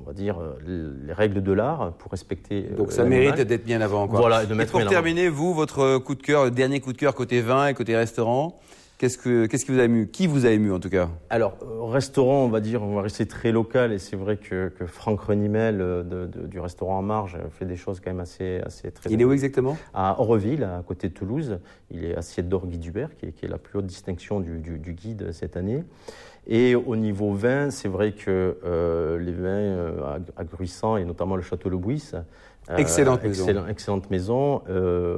on 0.00 0.06
va 0.06 0.12
dire, 0.12 0.36
les 0.66 1.12
règles 1.12 1.42
de 1.42 1.52
l'art 1.52 1.92
pour 1.98 2.12
respecter. 2.12 2.62
Donc 2.76 2.92
ça 2.92 3.04
mérite 3.04 3.40
d'être 3.40 3.64
bien 3.64 3.80
avant. 3.80 4.06
Quoi. 4.06 4.20
Voilà, 4.20 4.44
et, 4.44 4.46
de 4.46 4.54
mettre 4.54 4.76
et 4.76 4.82
pour 4.82 4.88
terminer, 4.88 5.28
vous, 5.28 5.52
votre 5.52 5.98
coup 5.98 6.14
de 6.14 6.22
cœur, 6.22 6.44
le 6.44 6.50
dernier 6.50 6.80
coup 6.80 6.92
de 6.92 6.98
cœur 6.98 7.14
côté 7.14 7.40
vin 7.40 7.66
et 7.66 7.74
côté 7.74 7.96
restaurant 7.96 8.56
Qu'est-ce, 8.98 9.18
que, 9.18 9.44
qu'est-ce 9.44 9.66
qui 9.66 9.72
vous 9.72 9.78
a 9.78 9.84
ému? 9.84 10.08
Qui 10.08 10.26
vous 10.26 10.46
a 10.46 10.50
ému 10.50 10.72
en 10.72 10.80
tout 10.80 10.88
cas? 10.88 11.10
Alors, 11.28 11.58
euh, 11.62 11.82
restaurant, 11.82 12.44
on 12.44 12.48
va 12.48 12.60
dire, 12.60 12.82
on 12.82 12.94
va 12.94 13.02
rester 13.02 13.26
très 13.26 13.52
local 13.52 13.92
et 13.92 13.98
c'est 13.98 14.16
vrai 14.16 14.38
que, 14.38 14.68
que 14.70 14.86
Franck 14.86 15.20
Renimel 15.20 15.82
euh, 15.82 16.02
de, 16.02 16.24
de, 16.24 16.46
du 16.46 16.58
restaurant 16.58 16.98
en 16.98 17.02
marge 17.02 17.36
fait 17.50 17.66
des 17.66 17.76
choses 17.76 18.00
quand 18.00 18.10
même 18.10 18.20
assez, 18.20 18.60
assez 18.64 18.90
très. 18.90 19.10
Il 19.12 19.20
est 19.20 19.24
où 19.24 19.32
exactement? 19.32 19.76
À 19.92 20.18
Oreville, 20.18 20.64
à 20.64 20.82
côté 20.82 21.10
de 21.10 21.12
Toulouse. 21.12 21.58
Il 21.90 22.06
est 22.06 22.16
assiette 22.16 22.48
d'or 22.48 22.66
guide 22.66 22.86
Hubert, 22.86 23.14
qui 23.18 23.26
est, 23.26 23.32
qui 23.32 23.44
est 23.44 23.48
la 23.48 23.58
plus 23.58 23.78
haute 23.78 23.86
distinction 23.86 24.40
du, 24.40 24.60
du, 24.60 24.78
du 24.78 24.94
guide 24.94 25.30
cette 25.32 25.58
année. 25.58 25.84
Et 26.48 26.76
au 26.76 26.94
niveau 26.94 27.32
vin, 27.32 27.70
c'est 27.70 27.88
vrai 27.88 28.12
que 28.12 28.56
euh, 28.64 29.18
les 29.18 29.32
vins 29.32 29.48
euh, 29.48 30.18
agruissants 30.36 30.96
et 30.96 31.04
notamment 31.04 31.34
le 31.34 31.42
Château 31.42 31.68
Le 31.68 31.76
Bouis, 31.76 32.12
euh, 32.14 32.20
excellente 32.76 33.24
maison. 33.24 33.44
Excellent, 33.44 33.66
excellente 33.66 34.08
maison. 34.10 34.62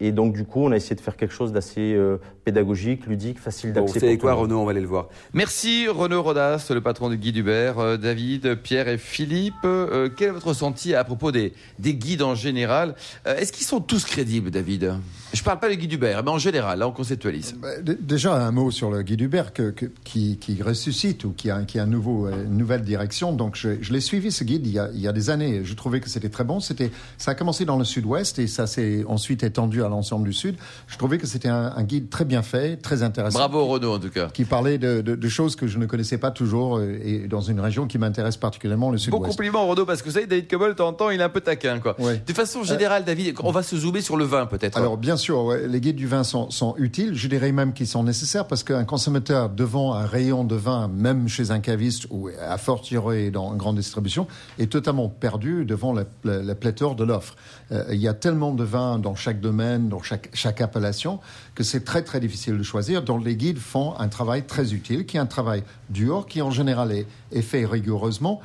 Et 0.00 0.12
donc, 0.12 0.32
du 0.32 0.44
coup, 0.44 0.60
on 0.64 0.72
a 0.72 0.76
essayé 0.76 0.96
de 0.96 1.00
faire 1.00 1.16
quelque 1.16 1.34
chose 1.34 1.52
d'assez 1.52 1.92
euh, 1.94 2.16
pédagogique, 2.44 3.06
ludique, 3.06 3.38
facile 3.38 3.72
Bon, 3.72 3.80
vous 3.80 3.86
d'accès. 3.86 4.00
savez 4.00 4.18
quoi. 4.18 4.32
Renaud 4.34 4.58
On 4.60 4.64
va 4.64 4.70
aller 4.70 4.80
le 4.80 4.86
voir. 4.86 5.08
Merci 5.34 5.86
Renaud 5.88 6.22
Rodas, 6.22 6.66
le 6.70 6.80
patron 6.80 7.10
du 7.10 7.18
guide 7.18 7.36
Hubert. 7.36 7.78
Euh, 7.78 7.96
David, 7.96 8.56
Pierre 8.62 8.88
et 8.88 8.96
Philippe, 8.98 9.52
euh, 9.64 10.08
quel 10.16 10.28
est 10.28 10.32
votre 10.32 10.48
ressenti 10.48 10.94
à 10.94 11.04
propos 11.04 11.32
des, 11.32 11.52
des 11.78 11.94
guides 11.94 12.22
en 12.22 12.34
général? 12.34 12.94
Euh, 13.26 13.36
Est-ce 13.36 13.52
qu'ils 13.52 13.66
sont 13.66 13.80
tous 13.80 14.04
crédibles, 14.04 14.50
David? 14.50 14.94
Je 15.32 15.42
parle 15.42 15.60
pas 15.60 15.68
du 15.68 15.76
guide 15.76 15.92
Hubert, 15.92 16.24
mais 16.24 16.30
en 16.30 16.38
général, 16.38 16.78
là 16.78 16.88
on 16.88 16.92
conceptualise. 16.92 17.54
Bah, 17.60 17.68
Déjà, 18.00 18.34
un 18.34 18.50
mot 18.52 18.70
sur 18.70 18.90
le 18.90 19.02
guide 19.02 19.20
Hubert 19.20 19.52
que- 19.52 19.70
que- 19.70 19.86
qui, 20.02 20.38
qui 20.38 20.60
ressuscite 20.62 21.24
ou 21.24 21.32
qui 21.32 21.50
a, 21.50 21.62
qui 21.64 21.78
a 21.78 21.82
un 21.82 21.86
nouveau, 21.86 22.26
euh, 22.26 22.44
une 22.44 22.56
nouvelle 22.56 22.82
direction. 22.82 23.32
Donc, 23.32 23.54
je, 23.54 23.80
je 23.82 23.92
l'ai 23.92 24.00
suivi, 24.00 24.32
ce 24.32 24.44
guide, 24.44 24.66
il 24.66 24.72
y, 24.72 24.78
a, 24.78 24.88
il 24.94 25.00
y 25.00 25.06
a 25.08 25.12
des 25.12 25.28
années. 25.30 25.60
Je 25.62 25.74
trouvais 25.74 26.00
que 26.00 26.08
c'était 26.08 26.30
très 26.30 26.44
bon. 26.44 26.58
C'était, 26.58 26.90
ça 27.18 27.32
a 27.32 27.34
commencé 27.34 27.64
dans 27.64 27.76
le 27.78 27.84
sud-ouest 27.84 28.38
et 28.38 28.46
ça 28.46 28.66
s'est 28.66 29.04
ensuite 29.06 29.42
étendu 29.44 29.82
à 29.82 29.88
l'ensemble 29.90 30.24
du 30.26 30.32
sud. 30.32 30.56
Je 30.86 30.96
trouvais 30.96 31.18
que 31.18 31.26
c'était 31.26 31.48
un, 31.48 31.72
un 31.76 31.82
guide 31.82 32.08
très 32.08 32.24
bien 32.24 32.42
fait, 32.42 32.76
très 32.76 33.02
intéressant. 33.02 33.38
Bravo 33.38 33.66
Renaud 33.66 33.94
en 33.94 33.98
tout 33.98 34.08
cas. 34.10 34.28
Qui 34.28 34.44
parlait 34.44 34.78
de, 34.78 35.02
de- 35.02 35.14
de 35.14 35.28
choses 35.28 35.56
que 35.56 35.66
je 35.66 35.78
ne 35.78 35.86
connaissais 35.86 36.16
pas 36.18 36.30
toujours 36.30 36.78
euh, 36.78 36.98
et 37.04 37.28
dans 37.28 37.40
une 37.42 37.60
région 37.60 37.86
qui 37.86 37.98
m'intéresse 37.98 38.36
particulièrement, 38.38 38.90
le 38.90 38.96
Bon 38.96 39.02
sud-ouest. 39.02 39.24
compliment 39.26 39.66
Renaud, 39.66 39.84
parce 39.84 40.00
que 40.02 40.08
vous 40.08 40.14
savez, 40.14 40.26
David 40.26 40.48
Cobol, 40.48 40.70
de 40.70 40.74
temps 40.76 40.88
en 40.88 40.92
temps, 40.94 41.10
il 41.10 41.20
est 41.20 41.24
un 41.24 41.28
peu 41.28 41.40
taquin. 41.40 41.78
Quoi. 41.80 41.94
Ouais. 42.00 42.22
De 42.26 42.32
façon 42.32 42.62
générale, 42.64 43.04
David, 43.04 43.34
on 43.42 43.50
va 43.50 43.62
se 43.62 43.76
zoomer 43.76 44.00
sur 44.00 44.16
le 44.16 44.24
vin 44.24 44.46
peut-être. 44.46 44.78
Alors 44.78 44.96
bien 44.96 45.16
sûr, 45.16 45.42
ouais, 45.44 45.66
les 45.68 45.80
guides 45.80 45.96
du 45.96 46.06
vin 46.06 46.24
sont, 46.24 46.50
sont 46.50 46.74
utiles. 46.78 47.14
Je 47.14 47.28
dirais 47.28 47.52
même 47.52 47.72
qu'ils 47.72 47.86
sont 47.88 48.04
nécessaires 48.04 48.46
parce 48.46 48.62
qu'un 48.62 48.84
consommateur 48.84 49.48
devant 49.50 49.94
un 49.94 50.06
rayon 50.06 50.44
de 50.44 50.54
vin, 50.54 50.88
même 50.88 51.28
chez 51.28 51.50
un 51.50 51.60
caviste 51.60 52.06
ou 52.10 52.28
à 52.40 52.56
fortiori 52.58 53.30
dans 53.30 53.52
une 53.52 53.58
grande 53.58 53.76
distribution, 53.76 54.26
est 54.58 54.70
totalement 54.70 55.08
perdu 55.08 55.64
devant 55.64 55.92
la, 55.92 56.04
la- 56.24 56.42
la 56.42 56.54
pléthore 56.54 56.94
de 56.94 57.04
l'offre. 57.04 57.36
Euh, 57.72 57.84
il 57.90 57.98
y 58.00 58.08
a 58.08 58.14
tellement 58.14 58.52
de 58.52 58.64
vins 58.64 58.98
dans 58.98 59.14
chaque 59.14 59.40
domaine, 59.40 59.79
dans 59.88 60.02
chaque, 60.02 60.60
appellation, 60.60 61.20
que 61.54 61.64
c'est 61.64 61.84
très 61.84 62.02
très 62.02 62.20
difficile 62.20 62.58
de 62.58 62.62
choisir. 62.62 63.02
Donc 63.02 63.24
les 63.24 63.36
guides 63.36 63.58
font 63.58 63.98
un 63.98 64.08
travail 64.08 64.44
très 64.44 64.74
utile, 64.74 65.06
qui 65.06 65.16
est 65.16 65.20
un 65.20 65.26
travail 65.26 65.62
dur, 65.88 66.26
qui 66.28 66.42
en 66.42 66.50
général 66.50 66.92
est 66.92 67.42
fait 67.42 67.64
rigoureusement. 67.64 68.40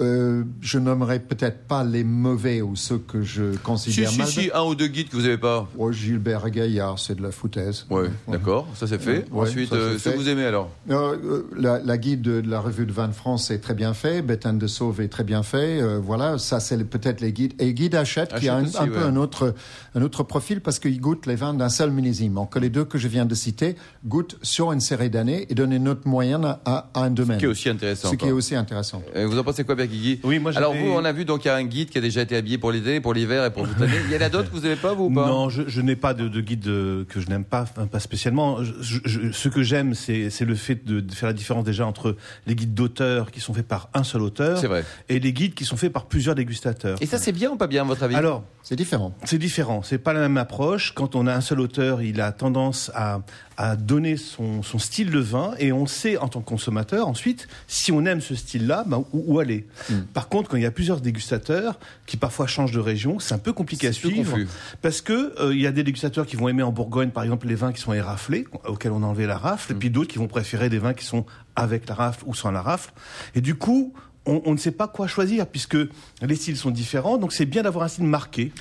Euh, 0.00 0.44
je 0.60 0.78
nommerai 0.78 1.20
peut-être 1.20 1.66
pas 1.66 1.84
les 1.84 2.04
mauvais 2.04 2.62
ou 2.62 2.74
ceux 2.76 2.98
que 2.98 3.22
je 3.22 3.52
si, 3.52 3.58
considère 3.58 4.10
si, 4.10 4.18
mal. 4.18 4.26
si, 4.28 4.50
un 4.54 4.62
ou 4.62 4.74
deux 4.74 4.86
guides 4.86 5.08
que 5.08 5.16
vous 5.16 5.22
n'avez 5.22 5.36
pas. 5.38 5.68
Oh, 5.76 5.92
Gilbert 5.92 6.48
Gaillard, 6.50 6.98
c'est 6.98 7.14
de 7.16 7.22
la 7.22 7.30
foutaise. 7.30 7.86
Ouais, 7.90 8.08
d'accord, 8.28 8.66
ça 8.74 8.86
c'est 8.86 8.98
fait. 9.00 9.26
Ouais, 9.30 9.48
Ensuite, 9.48 9.72
euh, 9.72 9.92
ceux 9.92 9.98
fait. 9.98 10.12
que 10.12 10.16
vous 10.16 10.28
aimez 10.28 10.44
alors 10.46 10.70
Euh, 10.90 11.16
euh, 11.22 11.50
la, 11.56 11.78
la 11.80 11.98
guide 11.98 12.22
de, 12.22 12.40
de 12.40 12.50
la 12.50 12.60
revue 12.60 12.86
de 12.86 12.92
vin 12.92 13.08
de 13.08 13.12
France 13.12 13.50
est 13.50 13.58
très 13.58 13.74
bien 13.74 13.92
fait. 13.92 14.22
Béthane 14.22 14.58
de 14.58 14.66
Sauve 14.66 15.00
est 15.02 15.08
très 15.08 15.24
bien 15.24 15.42
fait. 15.42 15.82
Voilà, 15.98 16.38
ça 16.38 16.60
c'est 16.60 16.82
peut-être 16.84 17.20
les 17.20 17.32
guides. 17.32 17.52
Et 17.60 17.74
Guide 17.74 17.94
Hachette, 17.94 18.34
qui 18.36 18.48
a 18.48 18.54
un, 18.56 18.60
Hachette 18.62 18.74
aussi, 18.76 18.82
un 18.82 18.88
peu 18.88 19.02
un 19.04 19.16
autre, 19.16 19.54
un 19.94 20.02
autre 20.02 20.22
profil 20.22 20.60
parce 20.62 20.78
qu'il 20.78 20.98
goûte 21.00 21.26
les 21.26 21.36
vins 21.36 21.52
d'un 21.54 21.68
seul 21.68 21.90
millésime. 21.90 22.38
Que 22.50 22.58
les 22.58 22.70
deux 22.70 22.84
que 22.84 22.96
je 22.96 23.08
viens 23.08 23.26
de 23.26 23.34
citer 23.34 23.76
goûtent 24.06 24.38
sur 24.42 24.72
une 24.72 24.80
série 24.80 25.10
d'années 25.10 25.46
et 25.50 25.54
donnent 25.54 25.72
une 25.72 25.84
note 25.84 26.06
moyenne 26.06 26.44
à, 26.44 26.60
à- 26.64 26.90
un 27.02 27.10
domaine. 27.10 27.36
Ce 27.36 27.40
qui 27.40 27.44
est 27.46 27.48
aussi 27.48 27.68
intéressant. 27.68 28.10
Ce 28.10 28.14
qui 28.16 28.26
est 28.26 28.32
aussi 28.32 28.54
intéressant. 28.54 29.02
Euh, 29.14 29.26
Vous 29.26 29.38
en 29.38 29.44
pensez 29.44 29.64
quoi, 29.64 29.76
Pierre 29.76 29.88
Guigui 29.90 30.20
Oui, 30.24 30.38
moi, 30.38 30.52
Alors 30.56 30.74
vous, 30.74 30.86
on 30.86 31.04
a 31.04 31.12
vu 31.12 31.24
donc 31.24 31.44
il 31.44 31.48
y 31.48 31.50
a 31.50 31.56
un 31.56 31.64
guide 31.64 31.90
qui 31.90 31.98
a 31.98 32.00
déjà 32.00 32.22
été 32.22 32.36
habillé 32.36 32.56
pour 32.58 32.72
l'été, 32.72 33.00
pour 33.00 33.12
l'hiver 33.14 33.44
et 33.44 33.50
pour 33.50 33.68
toute 33.68 33.78
l'année. 33.78 33.92
Il 34.06 34.12
y 34.12 34.16
en 34.16 34.20
a 34.20 34.28
d'autres 34.28 34.50
que 34.50 34.56
vous 34.56 34.62
n'avez 34.62 34.76
pas, 34.76 34.94
vous 34.94 35.04
ou 35.06 35.10
pas 35.14 35.26
Non, 35.26 35.48
je, 35.48 35.62
je 35.66 35.80
n'ai 35.80 35.96
pas 35.96 36.14
de, 36.14 36.28
de 36.28 36.40
guide 36.40 36.66
euh, 36.68 37.04
que 37.08 37.20
je 37.20 37.28
n'aime 37.28 37.44
pas, 37.44 37.62
enfin, 37.62 37.86
pas 37.86 38.00
spécialement. 38.00 38.62
Je- 38.64 38.72
je- 38.80 38.98
je- 39.04 39.32
ce 39.32 39.48
que 39.48 39.62
j'aime, 39.62 39.94
c'est 39.94 40.30
c'est 40.30 40.44
le 40.44 40.54
fait 40.54 40.84
de, 40.84 41.00
de 41.00 41.12
faire 41.14 41.28
la 41.28 41.32
différence 41.32 41.64
déjà 41.64 41.86
entre 41.86 42.16
les 42.46 42.54
guides 42.54 42.74
d'auteurs 42.74 43.30
qui 43.30 43.40
sont 43.40 43.52
faits 43.54 43.66
par 43.66 43.88
un 43.94 44.04
seul 44.04 44.22
auteur 44.22 44.58
C'est 44.58 44.66
vrai. 44.68 44.84
et 45.08 45.18
les 45.20 45.32
guides 45.32 45.54
qui 45.54 45.64
sont 45.64 45.76
faits 45.76 45.92
par 45.92 46.06
plusieurs 46.06 46.34
dégustateurs. 46.34 46.96
Et 47.00 47.06
ça, 47.06 47.18
c'est 47.18 47.32
bien 47.32 47.50
ou 47.50 47.56
pas 47.56 47.66
bien, 47.66 47.82
à 47.82 47.84
votre 47.84 48.02
avis? 48.02 48.14
Alors, 48.14 48.44
C'est 48.62 48.76
différent. 48.76 49.14
c'est 49.24 49.38
différent. 49.38 49.82
C'est 49.82 49.98
pas 49.98 50.12
la 50.12 50.20
même 50.20 50.36
approche. 50.36 50.92
Quand 50.94 51.14
on 51.16 51.26
a 51.26 51.34
un 51.34 51.40
seul 51.40 51.60
auteur, 51.60 52.02
il 52.02 52.20
a 52.20 52.32
tendance 52.32 52.90
à, 52.94 53.20
à 53.62 53.76
donner 53.76 54.16
son, 54.16 54.62
son 54.62 54.78
style 54.78 55.10
de 55.10 55.18
vin 55.18 55.52
et 55.58 55.70
on 55.70 55.84
sait 55.84 56.16
en 56.16 56.28
tant 56.28 56.40
que 56.40 56.48
consommateur 56.48 57.06
ensuite 57.06 57.46
si 57.66 57.92
on 57.92 58.06
aime 58.06 58.22
ce 58.22 58.34
style-là, 58.34 58.84
ben, 58.86 59.04
où, 59.12 59.34
où 59.34 59.38
aller. 59.38 59.66
Hmm. 59.90 60.00
Par 60.14 60.30
contre, 60.30 60.48
quand 60.48 60.56
il 60.56 60.62
y 60.62 60.66
a 60.66 60.70
plusieurs 60.70 61.02
dégustateurs 61.02 61.78
qui 62.06 62.16
parfois 62.16 62.46
changent 62.46 62.72
de 62.72 62.80
région, 62.80 63.18
c'est 63.18 63.34
un 63.34 63.38
peu 63.38 63.52
compliqué 63.52 63.88
à 63.88 63.92
suivre 63.92 64.38
parce 64.80 65.02
que 65.02 65.34
euh, 65.38 65.54
il 65.54 65.60
y 65.60 65.66
a 65.66 65.72
des 65.72 65.82
dégustateurs 65.82 66.24
qui 66.24 66.36
vont 66.36 66.48
aimer 66.48 66.62
en 66.62 66.72
Bourgogne, 66.72 67.10
par 67.10 67.22
exemple, 67.22 67.48
les 67.48 67.54
vins 67.54 67.72
qui 67.72 67.82
sont 67.82 67.92
éraflés, 67.92 68.46
auxquels 68.66 68.92
on 68.92 69.02
a 69.02 69.06
enlevé 69.06 69.26
la 69.26 69.36
rafle, 69.36 69.72
et 69.72 69.74
Hmm. 69.74 69.78
puis 69.78 69.90
d'autres 69.90 70.10
qui 70.10 70.18
vont 70.18 70.28
préférer 70.28 70.70
des 70.70 70.78
vins 70.78 70.94
qui 70.94 71.04
sont 71.04 71.26
avec 71.54 71.86
la 71.86 71.94
rafle 71.94 72.24
ou 72.26 72.34
sans 72.34 72.50
la 72.50 72.62
rafle. 72.62 72.92
Et 73.34 73.42
du 73.42 73.56
coup, 73.56 73.92
on, 74.24 74.40
on 74.46 74.52
ne 74.52 74.58
sait 74.58 74.70
pas 74.70 74.88
quoi 74.88 75.06
choisir 75.06 75.46
puisque 75.46 75.76
les 76.22 76.34
styles 76.34 76.56
sont 76.56 76.70
différents. 76.70 77.18
Donc 77.18 77.34
c'est 77.34 77.44
bien 77.44 77.62
d'avoir 77.62 77.84
un 77.84 77.88
style 77.88 78.04
marqué. 78.04 78.52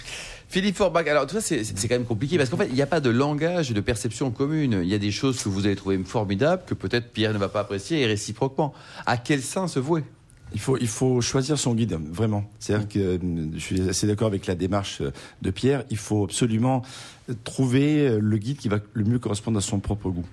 Philippe 0.49 0.77
Forbach, 0.77 1.07
alors 1.07 1.27
tout 1.27 1.35
ça 1.35 1.41
c'est 1.41 1.63
c'est 1.63 1.87
quand 1.87 1.93
même 1.93 2.05
compliqué 2.05 2.37
parce 2.37 2.49
qu'en 2.49 2.57
fait 2.57 2.67
il 2.67 2.73
n'y 2.73 2.81
a 2.81 2.87
pas 2.87 2.99
de 2.99 3.11
langage 3.11 3.69
et 3.69 3.75
de 3.75 3.81
perception 3.81 4.31
commune. 4.31 4.79
Il 4.81 4.89
y 4.89 4.95
a 4.95 4.97
des 4.97 5.11
choses 5.11 5.43
que 5.43 5.47
vous 5.47 5.67
allez 5.67 5.75
trouver 5.75 6.03
formidables 6.03 6.63
que 6.65 6.73
peut-être 6.73 7.11
Pierre 7.11 7.33
ne 7.33 7.37
va 7.37 7.49
pas 7.49 7.59
apprécier 7.59 8.01
et 8.01 8.07
réciproquement. 8.07 8.73
À 9.05 9.17
quel 9.17 9.43
sein 9.43 9.67
se 9.67 9.79
vouer? 9.79 10.03
Il 10.51 10.59
faut, 10.59 10.77
il 10.77 10.87
faut 10.87 11.21
choisir 11.21 11.59
son 11.59 11.75
guide, 11.75 11.99
vraiment. 12.11 12.49
C'est-à-dire 12.59 12.87
que 12.87 12.99
euh, 12.99 13.19
je 13.53 13.59
suis 13.59 13.87
assez 13.87 14.07
d'accord 14.07 14.25
avec 14.25 14.47
la 14.47 14.55
démarche 14.55 15.01
euh, 15.01 15.11
de 15.43 15.51
Pierre. 15.51 15.83
Il 15.91 15.97
faut 15.97 16.23
absolument 16.23 16.81
euh, 17.29 17.35
trouver 17.43 18.17
le 18.19 18.37
guide 18.39 18.57
qui 18.57 18.67
va 18.67 18.79
le 18.93 19.03
mieux 19.03 19.19
correspondre 19.19 19.59
à 19.59 19.61
son 19.61 19.79
propre 19.79 20.09
goût. 20.09 20.25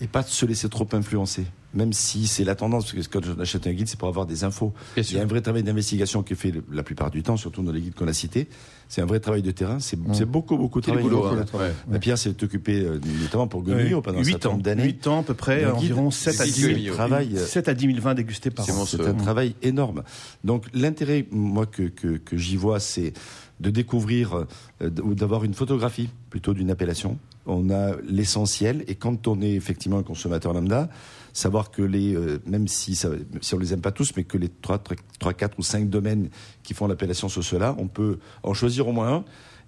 Et 0.00 0.06
pas 0.06 0.22
se 0.22 0.46
laisser 0.46 0.68
trop 0.68 0.86
influencer. 0.92 1.44
Même 1.74 1.92
si 1.92 2.26
c'est 2.26 2.44
la 2.44 2.54
tendance, 2.54 2.90
parce 2.90 3.06
que 3.06 3.12
quand 3.12 3.20
on 3.36 3.40
achète 3.40 3.66
un 3.66 3.72
guide, 3.72 3.88
c'est 3.88 3.98
pour 3.98 4.08
avoir 4.08 4.24
des 4.24 4.42
infos. 4.42 4.72
Bien 4.94 5.04
Il 5.06 5.16
y 5.16 5.20
a 5.20 5.22
un 5.22 5.26
vrai 5.26 5.42
travail 5.42 5.62
d'investigation 5.62 6.22
qui 6.22 6.32
est 6.32 6.36
fait 6.36 6.54
la 6.72 6.82
plupart 6.82 7.10
du 7.10 7.22
temps, 7.22 7.36
surtout 7.36 7.62
dans 7.62 7.72
les 7.72 7.82
guides 7.82 7.94
qu'on 7.94 8.08
a 8.08 8.14
cités. 8.14 8.48
C'est 8.88 9.02
un 9.02 9.06
vrai 9.06 9.20
travail 9.20 9.42
de 9.42 9.50
terrain. 9.50 9.78
C'est 9.78 9.98
c'est 10.14 10.24
beaucoup, 10.24 10.56
beaucoup 10.56 10.80
de 10.80 10.86
travail. 10.86 11.02
boulot, 11.02 11.26
hein. 11.26 11.44
Ouais. 11.52 11.72
Bah, 11.86 11.98
Pierre 11.98 12.16
s'est 12.16 12.30
occupé 12.42 12.80
euh, 12.80 12.98
notamment 13.20 13.48
pour 13.48 13.62
Gomio 13.62 14.00
pendant 14.00 14.18
un 14.18 14.22
8 14.22 14.30
certain 14.30 14.48
ans. 14.48 14.56
d'années. 14.56 14.84
8 14.84 15.06
ans 15.08 15.20
à 15.20 15.22
peu 15.24 15.34
près, 15.34 15.58
guide, 15.58 15.74
environ 15.74 16.10
7 16.10 16.40
à 16.40 16.44
c'est 16.46 16.50
10 16.52 16.60
000, 16.60 16.72
Gomio. 16.72 16.94
travail, 16.94 17.36
euh, 17.36 17.44
7 17.46 17.68
à 17.68 17.74
10 17.74 17.86
000 17.86 18.00
vins 18.00 18.14
dégustés 18.14 18.48
par 18.50 18.64
an. 18.70 18.86
C'est 18.86 19.06
un 19.06 19.12
travail 19.12 19.54
énorme. 19.60 20.04
Donc 20.44 20.64
l'intérêt, 20.72 21.26
moi, 21.30 21.66
que, 21.66 21.82
que, 21.82 22.16
que 22.16 22.36
j'y 22.38 22.56
vois, 22.56 22.80
c'est 22.80 23.12
de 23.60 23.68
découvrir 23.68 24.46
euh, 24.80 24.90
ou 25.02 25.14
d'avoir 25.14 25.44
une 25.44 25.52
photographie 25.52 26.08
plutôt 26.30 26.54
d'une 26.54 26.70
appellation. 26.70 27.18
On 27.48 27.70
a 27.70 27.96
l'essentiel 28.06 28.84
et 28.88 28.94
quand 28.94 29.26
on 29.26 29.40
est 29.40 29.52
effectivement 29.54 29.98
un 29.98 30.02
consommateur 30.02 30.52
lambda, 30.52 30.88
savoir 31.32 31.70
que 31.70 31.82
les, 31.82 32.14
euh, 32.14 32.38
même 32.46 32.68
si, 32.68 32.94
ça, 32.94 33.08
si 33.40 33.54
on 33.54 33.58
les 33.58 33.72
aime 33.72 33.80
pas 33.80 33.90
tous, 33.92 34.12
mais 34.16 34.24
que 34.24 34.36
les 34.36 34.48
3, 34.48 34.82
3, 35.18 35.32
4 35.32 35.58
ou 35.58 35.62
5 35.62 35.88
domaines 35.88 36.28
qui 36.62 36.74
font 36.74 36.86
l'appellation 36.86 37.28
sur 37.28 37.42
cela, 37.42 37.74
on 37.78 37.88
peut 37.88 38.18
en 38.42 38.54
choisir 38.54 38.86
au 38.88 38.92
moins 38.92 39.12
un 39.12 39.24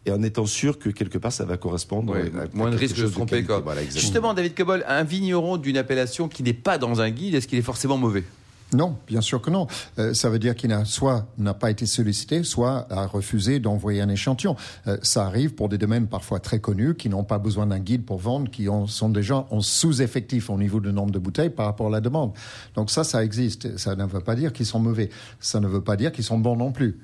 et 0.06 0.10
en 0.12 0.22
étant 0.22 0.46
sûr 0.46 0.78
que 0.78 0.88
quelque 0.90 1.18
part 1.18 1.32
ça 1.32 1.44
va 1.44 1.56
correspondre 1.56 2.12
Ouais, 2.12 2.30
à- 2.38 2.42
à 2.42 2.46
moins 2.54 2.70
de 2.70 2.76
risque 2.76 2.96
de 2.96 3.06
se 3.06 3.12
tromper. 3.12 3.44
Quoi. 3.44 3.60
Voilà. 3.60 3.82
Justement, 3.84 4.34
David 4.34 4.54
Cobol, 4.54 4.84
un 4.88 5.04
vigneron 5.04 5.56
d'une 5.56 5.76
appellation 5.76 6.28
qui 6.28 6.42
n'est 6.42 6.52
pas 6.54 6.78
dans 6.78 7.00
un 7.00 7.10
guide, 7.10 7.34
est-ce 7.34 7.46
qu'il 7.48 7.58
est 7.58 7.62
forcément 7.62 7.96
mauvais? 7.98 8.24
Non, 8.72 8.96
bien 9.06 9.20
sûr 9.20 9.42
que 9.42 9.50
non. 9.50 9.66
Euh, 9.98 10.14
ça 10.14 10.28
veut 10.28 10.38
dire 10.38 10.54
qu'il 10.54 10.70
n'a 10.70 10.84
soit 10.84 11.26
n'a 11.38 11.54
pas 11.54 11.70
été 11.70 11.86
sollicité, 11.86 12.44
soit 12.44 12.86
a 12.90 13.06
refusé 13.06 13.58
d'envoyer 13.58 14.00
un 14.00 14.08
échantillon. 14.08 14.56
Euh, 14.86 14.96
ça 15.02 15.26
arrive 15.26 15.54
pour 15.54 15.68
des 15.68 15.78
domaines 15.78 16.06
parfois 16.06 16.38
très 16.38 16.60
connus 16.60 16.94
qui 16.94 17.08
n'ont 17.08 17.24
pas 17.24 17.38
besoin 17.38 17.66
d'un 17.66 17.80
guide 17.80 18.04
pour 18.04 18.18
vendre, 18.18 18.50
qui 18.50 18.68
ont, 18.68 18.86
sont 18.86 19.08
déjà 19.08 19.46
en 19.50 19.60
sous-effectif 19.60 20.50
au 20.50 20.58
niveau 20.58 20.80
du 20.80 20.92
nombre 20.92 21.10
de 21.10 21.18
bouteilles 21.18 21.50
par 21.50 21.66
rapport 21.66 21.88
à 21.88 21.90
la 21.90 22.00
demande. 22.00 22.32
Donc 22.74 22.90
ça, 22.90 23.02
ça 23.02 23.24
existe. 23.24 23.76
Ça 23.76 23.96
ne 23.96 24.04
veut 24.04 24.20
pas 24.20 24.36
dire 24.36 24.52
qu'ils 24.52 24.66
sont 24.66 24.80
mauvais. 24.80 25.10
Ça 25.40 25.60
ne 25.60 25.66
veut 25.66 25.82
pas 25.82 25.96
dire 25.96 26.12
qu'ils 26.12 26.24
sont 26.24 26.38
bons 26.38 26.56
non 26.56 26.70
plus. 26.70 27.00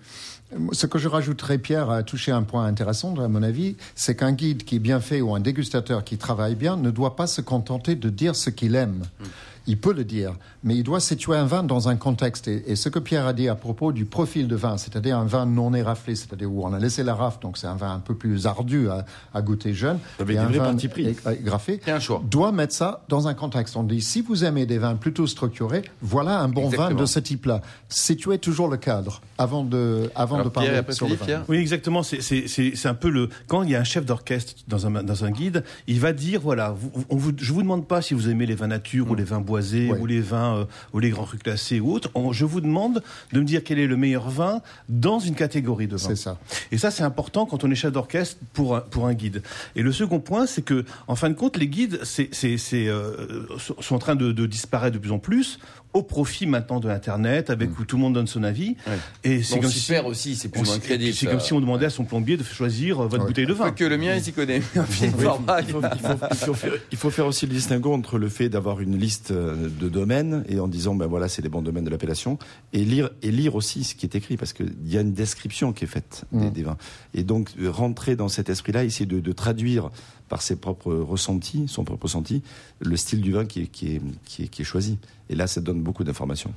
Ce 0.71 0.87
que 0.87 0.99
je 0.99 1.09
rajouterais, 1.09 1.59
Pierre, 1.59 1.91
a 1.91 2.05
touché 2.05 2.31
un 2.31 2.45
point 2.45 2.67
intéressant, 2.67 3.17
à 3.19 3.27
mon 3.27 3.43
avis, 3.43 3.77
c'est 3.97 4.15
qu'un 4.15 4.33
guide 4.33 4.63
qui 4.63 4.77
est 4.77 4.81
bien 4.81 5.01
fait 5.01 5.21
ou 5.21 5.35
un 5.35 5.41
dégustateur 5.41 6.05
qui 6.05 6.19
travaille 6.19 6.55
bien 6.55 6.77
ne 6.77 6.91
doit 6.91 7.17
pas 7.17 7.27
se 7.27 7.41
contenter 7.41 7.97
de 7.97 8.09
dire 8.11 8.37
ce 8.37 8.51
qu'il 8.51 8.77
aime. 8.77 9.03
Il 9.69 9.79
peut 9.79 9.93
le 9.93 10.05
dire, 10.05 10.35
mais 10.63 10.77
il 10.77 10.83
doit 10.85 11.01
situer 11.01 11.35
un 11.37 11.45
vin 11.45 11.63
dans 11.65 11.89
un 11.89 11.97
contexte. 11.97 12.47
Et, 12.47 12.63
et 12.71 12.77
ce 12.77 12.89
que 12.89 12.99
Pierre 13.01 13.27
a 13.27 13.33
dit 13.33 13.49
à 13.49 13.55
propos 13.57 13.91
du 13.93 14.05
profil 14.05 14.47
de 14.47 14.55
vin, 14.57 14.77
c'est-à-dire 14.79 15.19
un 15.19 15.25
vin 15.25 15.45
non 15.47 15.75
éraflé, 15.75 16.15
c'est-à-dire 16.15 16.51
où 16.53 16.65
on 16.65 16.73
a 16.73 16.79
laissé 16.79 17.03
la 17.03 17.15
rafle, 17.15 17.41
donc 17.43 17.59
c'est 17.59 17.67
un 17.67 17.75
vin 17.75 17.93
un 17.93 17.99
peu 17.99 18.15
plus 18.15 18.47
ardu 18.47 18.89
à, 18.89 19.05
à 19.35 19.43
goûter 19.43 19.75
jeune, 19.75 19.99
Avec 20.21 20.37
et 20.37 20.39
des 20.39 20.45
un 20.45 20.47
vrais 20.49 20.59
vin 20.59 20.77
pris. 20.89 21.07
é- 21.07 21.17
égraffé, 21.41 21.81
C'est 21.85 21.91
un 21.91 21.99
choix. 22.01 22.23
doit 22.31 22.53
mettre 22.53 22.75
ça 22.75 23.05
dans 23.09 23.27
un 23.29 23.35
contexte. 23.35 23.77
On 23.77 23.83
dit, 23.83 24.01
si 24.03 24.21
vous 24.23 24.45
aimez 24.45 24.67
des 24.67 24.79
vins 24.79 24.95
plutôt 24.95 25.27
structurés, 25.27 25.83
voilà 26.01 26.39
un 26.41 26.49
bon 26.49 26.67
Exactement. 26.67 26.89
vin 26.91 26.95
de 26.95 27.07
ce 27.07 27.19
type-là. 27.19 27.61
Situez 27.89 28.39
toujours 28.39 28.69
le 28.69 28.77
cadre 28.77 29.21
avant 29.39 29.65
de, 29.65 30.11
avant 30.15 30.37
Alors, 30.37 30.47
de 30.47 30.51
parler 30.51 30.71
Pierre, 30.71 30.85
et 30.89 30.93
sur 30.93 31.09
le 31.09 31.15
vin. 31.17 31.43
Oui, 31.49 31.57
exactement. 31.59 32.03
C'est- 32.03 32.21
C'est 32.21 32.47
c'est- 32.49 32.73
c'est 32.77 32.89
un 32.89 32.95
peu 32.95 33.11
le. 33.11 33.29
Quand 33.49 33.63
il 33.63 33.71
y 33.71 33.75
a 33.75 33.81
un 33.81 33.85
chef 33.85 34.05
d'orchestre 34.07 34.55
dans 34.69 34.87
un, 34.87 35.03
dans 35.03 35.25
un 35.25 35.31
guide, 35.31 35.65
il 35.87 36.01
va 36.01 36.13
dire 36.13 36.41
voilà, 36.41 36.71
vous, 36.71 36.91
on 37.11 37.17
vous, 37.17 37.33
je 37.37 37.53
vous 37.53 37.63
demande 37.63 37.87
pas 37.87 38.01
si 38.03 38.15
vous 38.15 38.29
aimez 38.29 38.47
les 38.47 38.55
vins 38.55 38.67
nature 38.69 39.11
ou 39.11 39.15
les 39.15 39.25
vins 39.25 39.41
boisés 39.57 39.91
Ouais. 39.91 39.99
ou 39.99 40.07
les 40.07 40.21
vins 40.21 40.57
euh, 40.59 40.65
ou 40.93 40.99
les 40.99 41.11
grands 41.11 41.25
crus 41.25 41.41
classés 41.43 41.81
ou 41.81 41.93
autres. 41.93 42.11
On- 42.15 42.33
je 42.33 42.45
vous 42.45 42.61
demande 42.61 43.03
de 43.33 43.41
me 43.41 43.45
dire 43.45 43.63
quel 43.65 43.79
est 43.79 43.87
le 43.87 43.97
meilleur 43.97 44.29
vin 44.29 44.61
dans 44.89 45.19
une 45.19 45.35
catégorie 45.35 45.87
de 45.87 45.97
vins. 45.97 46.09
C'est 46.09 46.17
ça. 46.17 46.39
Et 46.73 46.79
ça, 46.79 46.91
c'est 46.91 47.03
important 47.05 47.47
quand 47.47 47.65
on 47.65 47.71
est 47.71 47.75
chef 47.75 47.93
d'orchestre 47.93 48.37
pour 48.53 48.77
un, 48.77 48.81
pour 48.81 49.07
un 49.07 49.15
guide. 49.15 49.43
Et 49.75 49.83
le 49.83 49.93
second 49.93 50.21
point, 50.21 50.47
c'est 50.47 50.63
que, 50.63 50.85
en 51.09 51.17
fin 51.17 51.31
de 51.31 51.35
compte, 51.35 51.57
les 51.57 51.69
guides 51.69 52.01
c'est, 52.03 52.29
c'est, 52.33 52.59
c'est, 52.59 52.87
euh, 52.89 53.47
sont 53.59 53.77
sont 53.81 53.95
en 53.95 53.99
train 53.99 54.17
de, 54.17 54.33
de 54.33 54.47
disparaître 54.47 54.95
de 54.95 54.99
plus 55.01 55.13
en 55.13 55.19
plus 55.19 55.59
au 55.97 56.03
profit 56.03 56.47
maintenant 56.47 56.79
de 56.81 56.89
l'internet, 56.89 57.49
avec 57.51 57.71
Mm. 57.71 57.75
où 57.81 57.85
tout 57.85 57.97
le 57.97 58.03
monde 58.03 58.15
donne 58.15 58.27
son 58.27 58.43
avis. 58.43 58.77
Et 59.25 59.43
c'est 59.43 59.61
comme 59.61 59.71
si 59.71 59.87
perd 59.89 60.07
aussi, 60.07 60.37
c'est 60.37 60.49
plus. 60.49 60.63
C'est 61.15 61.27
comme 61.27 61.41
si 61.41 61.53
on 61.53 61.61
demandait 61.61 61.87
à 61.87 61.91
son 61.91 62.05
plombier 62.05 62.37
de 62.37 62.43
choisir 62.45 63.01
euh, 63.01 63.07
votre 63.07 63.23
Ouais. 63.25 63.29
bouteille 63.31 63.47
de 63.47 63.53
vin. 63.55 63.71
que 63.71 63.85
le 63.85 63.97
mien, 63.97 64.15
il 64.15 64.23
s'y 64.23 64.33
connaît. 64.33 64.61
Il, 66.91 66.97
faut, 66.99 67.11
faire, 67.11 67.27
aussi 67.27 67.47
le 67.47 67.53
distinguo 67.53 67.93
entre 67.93 68.19
le 68.19 68.29
fait 68.29 68.49
d'avoir 68.49 68.81
une 68.81 68.97
liste 68.99 69.31
euh, 69.31 69.69
de 69.69 69.89
domaines 69.89 70.45
et 70.49 70.61
en 70.61 70.69
disant 70.69 70.95
ben 70.95 71.07
voilà 71.07 71.29
c'est 71.29 71.43
les 71.43 71.49
bons 71.49 71.63
domaines 71.63 71.85
de 71.85 71.91
l'appellation 71.91 72.39
et 72.73 72.85
lire 72.85 73.11
et 73.23 73.31
lire 73.31 73.55
aussi 73.55 73.85
ce 73.85 73.95
qui 73.95 74.07
est 74.07 74.15
écrit 74.15 74.37
parce 74.37 74.53
qu'il 74.53 74.75
y 74.87 74.97
a 74.99 75.01
une 75.01 75.13
description 75.13 75.73
qui 75.73 75.85
est 75.85 75.89
faite 75.89 76.25
des, 76.33 76.47
Mm. 76.47 76.51
des 76.51 76.63
vins 76.63 76.77
et 77.15 77.23
donc 77.25 77.51
euh, 77.61 77.71
rentrer 77.71 78.17
dans 78.17 78.29
cet 78.29 78.49
esprit-là, 78.51 78.85
essayer 78.85 79.07
de, 79.07 79.21
de 79.21 79.33
traduire 79.33 79.91
par 80.29 80.43
ses 80.43 80.57
propres 80.57 80.93
ressentis, 80.93 81.67
son 81.69 81.85
propre 81.85 82.05
ressenti, 82.05 82.43
le 82.81 82.97
style 82.97 83.21
du 83.21 83.33
vin 83.33 83.45
qui 83.45 83.63
est, 83.63 83.67
qui 83.67 83.97
est, 83.97 84.03
qui 84.25 84.45
est, 84.45 84.49
qui 84.49 84.63
est 84.63 84.65
choisi. 84.65 84.99
Et 85.29 85.35
là, 85.35 85.49
ça 85.49 85.61
donne 85.61 85.83
beaucoup 85.83 86.05
d'informations. 86.05 86.53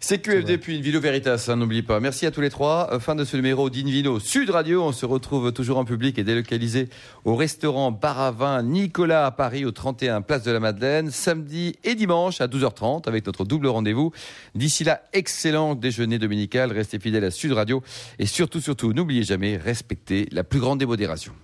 C'est 0.00 0.20
QFD 0.20 0.56
puis 0.56 0.76
une 0.76 0.82
Vino 0.82 1.00
Veritas, 1.00 1.46
hein, 1.48 1.56
n'oublie 1.56 1.82
pas. 1.82 2.00
Merci 2.00 2.24
à 2.24 2.30
tous 2.30 2.40
les 2.40 2.48
trois. 2.48 2.88
Euh, 2.92 2.98
Fin 2.98 3.14
de 3.14 3.24
ce 3.24 3.36
numéro 3.36 3.68
d'Invino 3.68 4.18
Sud 4.18 4.48
Radio. 4.48 4.82
On 4.82 4.92
se 4.92 5.04
retrouve 5.04 5.52
toujours 5.52 5.76
en 5.76 5.84
public 5.84 6.18
et 6.18 6.24
délocalisé 6.24 6.88
au 7.26 7.36
restaurant 7.36 7.92
Bar 7.92 8.18
à 8.18 8.30
Vin 8.30 8.62
Nicolas 8.62 9.26
à 9.26 9.30
Paris 9.30 9.66
au 9.66 9.70
31 9.70 10.22
Place 10.22 10.44
de 10.44 10.50
la 10.50 10.60
Madeleine, 10.60 11.10
samedi 11.10 11.76
et 11.84 11.94
dimanche 11.94 12.40
à 12.40 12.46
12h30 12.46 13.06
avec 13.06 13.26
notre 13.26 13.44
double 13.44 13.66
rendez-vous. 13.66 14.12
D'ici 14.54 14.82
là, 14.84 15.02
excellent 15.12 15.74
déjeuner 15.74 16.18
dominical. 16.18 16.72
Restez 16.72 16.98
fidèles 16.98 17.24
à 17.24 17.30
Sud 17.30 17.52
Radio 17.52 17.82
et 18.18 18.24
surtout, 18.24 18.60
surtout, 18.60 18.94
n'oubliez 18.94 19.24
jamais, 19.24 19.58
respectez 19.58 20.26
la 20.32 20.42
plus 20.42 20.60
grande 20.60 20.78
démodération. 20.78 21.34